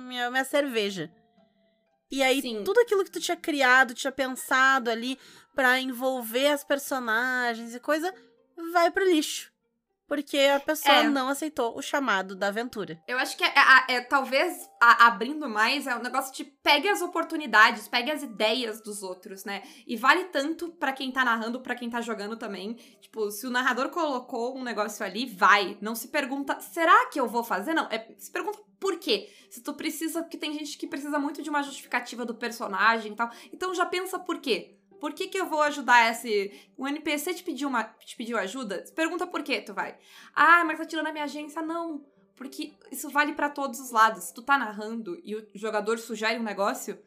minha, 0.08 0.30
minha 0.30 0.44
cerveja. 0.44 1.12
E 2.10 2.22
aí, 2.22 2.40
Sim. 2.40 2.64
tudo 2.64 2.80
aquilo 2.80 3.04
que 3.04 3.10
tu 3.10 3.20
tinha 3.20 3.36
criado, 3.36 3.92
tinha 3.92 4.10
pensado 4.10 4.90
ali 4.90 5.18
para 5.54 5.78
envolver 5.78 6.46
as 6.46 6.64
personagens 6.64 7.74
e 7.74 7.80
coisa, 7.80 8.12
vai 8.72 8.90
pro 8.90 9.04
lixo 9.04 9.51
porque 10.12 10.36
a 10.36 10.60
pessoa 10.60 10.96
é. 10.96 11.08
não 11.08 11.30
aceitou 11.30 11.74
o 11.74 11.80
chamado 11.80 12.36
da 12.36 12.48
aventura. 12.48 13.02
Eu 13.08 13.16
acho 13.16 13.34
que 13.34 13.42
é, 13.42 13.48
é, 13.88 13.94
é 13.94 14.00
talvez 14.02 14.68
a, 14.78 15.06
abrindo 15.06 15.48
mais 15.48 15.86
é 15.86 15.96
um 15.96 16.02
negócio 16.02 16.34
de 16.34 16.44
pegue 16.44 16.86
as 16.86 17.00
oportunidades, 17.00 17.88
pegue 17.88 18.10
as 18.10 18.22
ideias 18.22 18.82
dos 18.82 19.02
outros, 19.02 19.46
né? 19.46 19.62
E 19.86 19.96
vale 19.96 20.24
tanto 20.24 20.68
para 20.72 20.92
quem 20.92 21.10
tá 21.10 21.24
narrando, 21.24 21.62
para 21.62 21.74
quem 21.74 21.88
tá 21.88 22.02
jogando 22.02 22.36
também. 22.36 22.74
Tipo, 23.00 23.30
se 23.30 23.46
o 23.46 23.50
narrador 23.50 23.88
colocou 23.88 24.54
um 24.54 24.62
negócio 24.62 25.02
ali, 25.02 25.24
vai. 25.24 25.78
Não 25.80 25.94
se 25.94 26.08
pergunta, 26.08 26.60
será 26.60 27.06
que 27.06 27.18
eu 27.18 27.26
vou 27.26 27.42
fazer? 27.42 27.72
Não, 27.72 27.86
é, 27.86 28.14
se 28.18 28.30
pergunta 28.30 28.58
por 28.78 28.98
quê? 28.98 29.30
Se 29.48 29.62
tu 29.62 29.72
precisa, 29.72 30.20
porque 30.20 30.36
tem 30.36 30.52
gente 30.52 30.76
que 30.76 30.86
precisa 30.86 31.18
muito 31.18 31.40
de 31.42 31.48
uma 31.48 31.62
justificativa 31.62 32.26
do 32.26 32.34
personagem 32.34 33.12
e 33.12 33.16
tal. 33.16 33.30
Então 33.50 33.74
já 33.74 33.86
pensa 33.86 34.18
por 34.18 34.42
quê. 34.42 34.76
Por 35.02 35.12
que, 35.12 35.26
que 35.26 35.36
eu 35.36 35.46
vou 35.46 35.60
ajudar 35.62 36.12
esse. 36.12 36.52
O 36.76 36.86
NPC 36.86 37.34
te 37.34 37.42
pediu, 37.42 37.68
uma, 37.68 37.82
te 37.82 38.14
pediu 38.16 38.38
ajuda? 38.38 38.84
Pergunta 38.94 39.26
por 39.26 39.42
que 39.42 39.60
tu 39.60 39.74
vai. 39.74 39.98
Ah, 40.32 40.62
mas 40.64 40.78
tá 40.78 40.84
tirando 40.84 41.08
a 41.08 41.12
minha 41.12 41.24
agência? 41.24 41.60
Não. 41.60 42.06
Porque 42.36 42.72
isso 42.88 43.10
vale 43.10 43.32
para 43.32 43.50
todos 43.50 43.80
os 43.80 43.90
lados. 43.90 44.22
Se 44.22 44.32
tu 44.32 44.42
tá 44.42 44.56
narrando 44.56 45.20
e 45.24 45.34
o 45.34 45.44
jogador 45.56 45.98
sugere 45.98 46.38
um 46.38 46.44
negócio, 46.44 47.02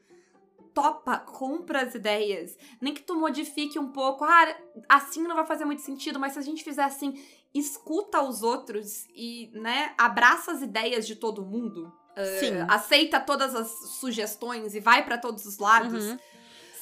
topa, 0.74 1.20
compra 1.20 1.84
as 1.84 1.96
ideias. 1.96 2.58
Nem 2.82 2.94
que 2.94 3.02
tu 3.02 3.16
modifique 3.16 3.80
um 3.80 3.94
pouco. 3.94 4.26
Ah, 4.26 4.58
assim 4.90 5.24
não 5.24 5.34
vai 5.34 5.46
fazer 5.46 5.64
muito 5.64 5.82
sentido, 5.82 6.20
mas 6.20 6.34
se 6.34 6.40
a 6.40 6.42
gente 6.42 6.66
fizer 6.66 6.84
assim, 6.84 7.18
escuta 7.54 8.22
os 8.22 8.44
outros 8.44 9.06
e, 9.16 9.50
né, 9.54 9.96
abraça 9.98 10.52
as 10.52 10.62
ideias 10.62 11.08
de 11.08 11.16
todo 11.16 11.46
mundo. 11.46 11.94
Sim. 12.42 12.58
Uh, 12.58 12.66
aceita 12.68 13.22
todas 13.22 13.56
as 13.56 13.70
sugestões 14.00 14.76
e 14.76 14.82
vai 14.82 15.06
para 15.06 15.18
todos 15.18 15.46
os 15.46 15.60
lados. 15.60 16.04
Uhum. 16.04 16.18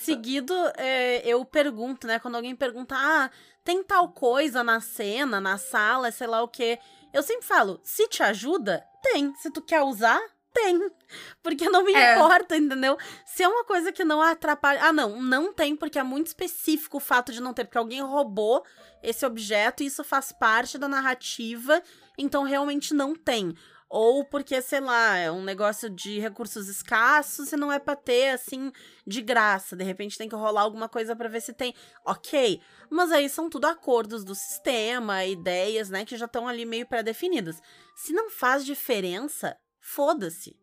Seguido, 0.04 0.54
é, 0.78 1.22
eu 1.28 1.44
pergunto, 1.46 2.08
né? 2.08 2.20
Quando 2.20 2.36
alguém 2.36 2.56
pergunta, 2.56 2.96
ah, 2.98 3.30
tem 3.64 3.84
tal 3.84 4.10
coisa 4.10 4.64
na 4.64 4.80
cena, 4.80 5.40
na 5.40 5.58
sala, 5.58 6.12
sei 6.12 6.28
lá 6.28 6.42
o 6.42 6.48
quê. 6.48 6.80
Eu 7.14 7.24
sempre 7.24 7.46
falo, 7.46 7.80
se 7.84 8.08
te 8.08 8.24
ajuda, 8.24 8.84
tem. 9.02 9.34
Se 9.36 9.52
tu 9.52 9.62
quer 9.62 9.82
usar, 9.82 10.20
tem. 10.54 10.80
Porque 11.42 11.70
não 11.70 11.84
me 11.84 11.94
é. 11.94 12.16
importa, 12.16 12.56
entendeu? 12.58 12.98
Se 13.26 13.44
é 13.44 13.48
uma 13.48 13.64
coisa 13.64 13.92
que 13.92 14.04
não 14.04 14.22
atrapalha. 14.22 14.84
Ah, 14.84 14.94
não, 14.94 15.22
não 15.22 15.54
tem, 15.54 15.76
porque 15.76 16.00
é 16.00 16.04
muito 16.04 16.28
específico 16.28 16.98
o 16.98 17.02
fato 17.02 17.32
de 17.32 17.42
não 17.42 17.54
ter, 17.54 17.66
porque 17.66 17.78
alguém 17.78 18.02
roubou 18.02 18.64
esse 19.02 19.26
objeto 19.26 19.84
e 19.84 19.88
isso 19.88 20.04
faz 20.04 20.32
parte 20.32 20.78
da 20.78 20.88
narrativa, 20.88 21.82
então 22.18 22.44
realmente 22.44 22.94
não 22.94 23.14
tem. 23.14 23.54
Ou 23.96 24.26
porque, 24.26 24.60
sei 24.60 24.80
lá, 24.80 25.18
é 25.18 25.32
um 25.32 25.44
negócio 25.44 25.88
de 25.88 26.18
recursos 26.18 26.68
escassos 26.68 27.52
e 27.52 27.56
não 27.56 27.72
é 27.72 27.78
pra 27.78 27.96
ter, 27.96 28.30
assim, 28.30 28.72
de 29.06 29.22
graça. 29.22 29.76
De 29.76 29.84
repente 29.84 30.18
tem 30.18 30.28
que 30.28 30.36
rolar 30.36 30.64
alguma 30.64 30.90
coisa 30.90 31.16
para 31.16 31.30
ver 31.30 31.42
se 31.42 31.54
tem. 31.54 31.76
Ok. 32.04 32.60
Mas 32.90 33.12
aí 33.12 33.30
são 33.30 33.52
tudo 33.52 33.66
acordos 33.66 34.24
do 34.24 34.34
sistema, 34.34 35.24
ideias, 35.26 35.92
né, 35.92 36.06
que 36.06 36.18
já 36.18 36.26
estão 36.26 36.48
ali 36.48 36.66
meio 36.66 36.88
pré-definidas. 36.88 37.62
Se 37.96 38.14
não 38.14 38.32
faz 38.32 38.66
diferença, 38.66 39.56
foda-se. 39.80 40.58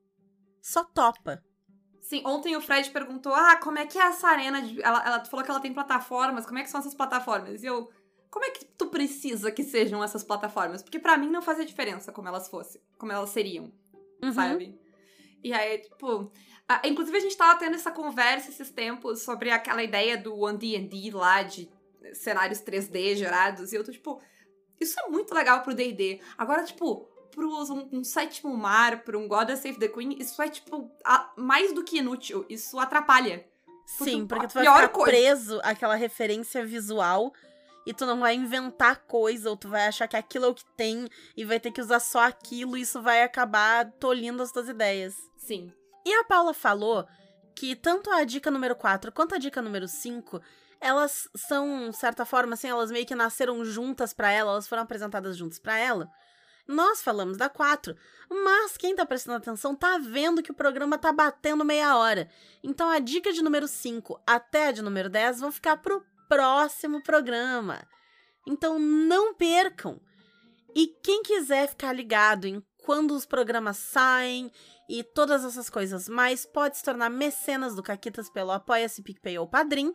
Só 0.60 0.82
topa. 0.82 1.40
Sim, 2.00 2.22
ontem 2.26 2.56
o 2.56 2.60
Fred 2.60 2.90
perguntou: 2.90 3.32
ah, 3.32 3.56
como 3.58 3.78
é 3.78 3.86
que 3.86 3.96
é 3.96 4.06
essa 4.06 4.26
arena? 4.26 4.60
De... 4.60 4.82
Ela, 4.82 5.06
ela 5.06 5.24
falou 5.24 5.44
que 5.44 5.50
ela 5.52 5.60
tem 5.60 5.72
plataformas, 5.72 6.46
como 6.46 6.58
é 6.58 6.64
que 6.64 6.70
são 6.70 6.80
essas 6.80 6.96
plataformas? 6.96 7.62
E 7.62 7.66
eu 7.66 7.88
como 8.30 8.44
é 8.44 8.50
que 8.50 8.64
tu 8.64 8.86
precisa 8.86 9.50
que 9.50 9.64
sejam 9.64 10.02
essas 10.02 10.22
plataformas? 10.22 10.82
Porque 10.82 10.98
para 10.98 11.16
mim 11.18 11.30
não 11.30 11.42
fazia 11.42 11.64
diferença 11.66 12.12
como 12.12 12.28
elas 12.28 12.48
fossem, 12.48 12.80
como 12.96 13.10
elas 13.10 13.30
seriam, 13.30 13.72
uhum. 14.22 14.32
sabe? 14.32 14.78
E 15.42 15.52
aí, 15.52 15.78
tipo. 15.78 16.30
A, 16.68 16.86
inclusive, 16.86 17.16
a 17.16 17.20
gente 17.20 17.36
tava 17.36 17.58
tendo 17.58 17.74
essa 17.74 17.90
conversa 17.90 18.50
esses 18.50 18.70
tempos 18.70 19.22
sobre 19.22 19.50
aquela 19.50 19.82
ideia 19.82 20.16
do 20.16 20.52
D&D 20.52 21.10
lá, 21.10 21.42
de 21.42 21.68
cenários 22.12 22.60
3D 22.60 23.16
gerados. 23.16 23.72
E 23.72 23.76
eu 23.76 23.82
tô, 23.82 23.90
tipo, 23.90 24.22
isso 24.80 24.98
é 25.00 25.08
muito 25.08 25.34
legal 25.34 25.62
pro 25.62 25.74
D&D. 25.74 26.20
Agora, 26.38 26.62
tipo, 26.62 27.08
pro 27.32 27.48
um, 27.48 27.88
um 27.98 28.04
sétimo 28.04 28.56
mar, 28.56 29.02
pro 29.02 29.18
um 29.18 29.26
God 29.26 29.50
Save 29.50 29.78
the 29.78 29.88
Queen, 29.88 30.16
isso 30.20 30.40
é, 30.40 30.48
tipo, 30.48 30.88
a, 31.04 31.32
mais 31.36 31.72
do 31.72 31.82
que 31.82 31.98
inútil. 31.98 32.46
Isso 32.48 32.78
atrapalha. 32.78 33.44
Porque 33.98 34.10
Sim, 34.12 34.26
porque 34.26 34.46
tu 34.46 34.54
vai 34.54 34.64
ficar 34.64 34.88
coisa... 34.90 35.10
preso 35.10 35.60
àquela 35.64 35.96
referência 35.96 36.64
visual 36.64 37.32
e 37.86 37.94
tu 37.94 38.06
não 38.06 38.20
vai 38.20 38.34
inventar 38.34 39.04
coisa, 39.06 39.50
ou 39.50 39.56
tu 39.56 39.68
vai 39.68 39.86
achar 39.86 40.06
que 40.06 40.16
aquilo 40.16 40.46
é 40.46 40.48
o 40.48 40.54
que 40.54 40.64
tem 40.76 41.08
e 41.36 41.44
vai 41.44 41.58
ter 41.58 41.70
que 41.70 41.80
usar 41.80 42.00
só 42.00 42.20
aquilo, 42.20 42.76
e 42.76 42.82
isso 42.82 43.00
vai 43.02 43.22
acabar 43.22 43.90
tolhindo 43.92 44.42
as 44.42 44.52
tuas 44.52 44.68
ideias. 44.68 45.14
Sim. 45.36 45.72
E 46.04 46.12
a 46.14 46.24
Paula 46.24 46.54
falou 46.54 47.06
que 47.54 47.74
tanto 47.76 48.10
a 48.10 48.24
dica 48.24 48.50
número 48.50 48.74
4 48.74 49.12
quanto 49.12 49.34
a 49.34 49.38
dica 49.38 49.60
número 49.60 49.86
5, 49.86 50.40
elas 50.80 51.28
são, 51.36 51.90
de 51.90 51.96
certa 51.96 52.24
forma, 52.24 52.54
assim, 52.54 52.68
elas 52.68 52.90
meio 52.90 53.04
que 53.04 53.14
nasceram 53.14 53.64
juntas 53.64 54.14
para 54.14 54.30
ela, 54.32 54.52
elas 54.52 54.66
foram 54.66 54.82
apresentadas 54.82 55.36
juntas 55.36 55.58
para 55.58 55.78
ela. 55.78 56.10
Nós 56.66 57.02
falamos 57.02 57.36
da 57.36 57.48
4, 57.48 57.96
mas 58.30 58.76
quem 58.76 58.94
tá 58.94 59.04
prestando 59.04 59.38
atenção 59.38 59.74
tá 59.74 59.98
vendo 59.98 60.42
que 60.42 60.52
o 60.52 60.54
programa 60.54 60.96
tá 60.96 61.12
batendo 61.12 61.64
meia 61.64 61.96
hora. 61.96 62.28
Então 62.62 62.88
a 62.88 63.00
dica 63.00 63.32
de 63.32 63.42
número 63.42 63.66
5 63.66 64.20
até 64.26 64.68
a 64.68 64.72
de 64.72 64.80
número 64.80 65.10
10 65.10 65.40
vão 65.40 65.50
ficar 65.50 65.78
pro 65.78 66.04
próximo 66.30 67.02
programa. 67.02 67.82
Então 68.46 68.78
não 68.78 69.34
percam! 69.34 70.00
E 70.72 70.86
quem 71.02 71.24
quiser 71.24 71.68
ficar 71.68 71.92
ligado 71.92 72.46
em 72.46 72.64
quando 72.84 73.10
os 73.10 73.26
programas 73.26 73.76
saem 73.76 74.50
e 74.88 75.02
todas 75.02 75.44
essas 75.44 75.68
coisas 75.68 76.08
mais, 76.08 76.46
pode 76.46 76.76
se 76.76 76.84
tornar 76.84 77.10
mecenas 77.10 77.74
do 77.74 77.82
Caquitas 77.82 78.30
pelo 78.30 78.52
Apoia-se 78.52 79.02
PicPay 79.02 79.38
ou 79.38 79.48
Padrim. 79.48 79.92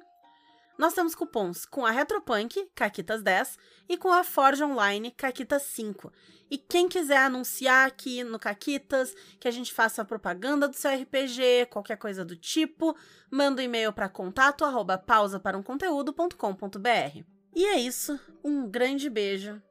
Nós 0.78 0.94
temos 0.94 1.16
cupons 1.16 1.66
com 1.66 1.86
a 1.86 1.92
Retropunk, 1.92 2.70
Caquitas 2.76 3.24
10, 3.24 3.58
e 3.88 3.98
com 3.98 4.12
a 4.12 4.24
Forge 4.24 4.64
Online, 4.64 5.10
Caquitas 5.12 5.64
5. 5.64 6.12
E 6.52 6.58
quem 6.58 6.90
quiser 6.90 7.18
anunciar 7.18 7.88
aqui 7.88 8.24
no 8.24 8.38
Caquitas, 8.38 9.16
que 9.40 9.48
a 9.48 9.52
gente 9.52 9.74
faça 9.74 10.02
a 10.02 10.06
propaganda 10.06 10.68
do 10.68 10.76
seu 10.76 10.92
RPG, 10.92 11.68
qualquer 11.70 11.98
coisa 11.98 12.26
do 12.26 12.36
tipo, 12.36 12.96
manda 13.32 13.62
um 13.62 13.66
e-mail 13.66 13.94
para 13.94 14.10
contato 14.10 14.66
arroba 14.66 14.98
pausa 14.98 15.40
para 15.40 15.58
um 15.58 15.64
conteúdo.com.br. 15.64 17.24
E 17.56 17.66
é 17.66 17.80
isso, 17.80 18.20
um 18.44 18.70
grande 18.70 19.10
beijo 19.10 19.62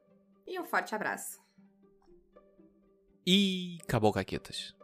e 0.47 0.59
um 0.59 0.65
forte 0.65 0.93
abraço. 0.93 1.39
E 3.25 3.77
acabou 3.83 4.11
Caquitas. 4.11 4.75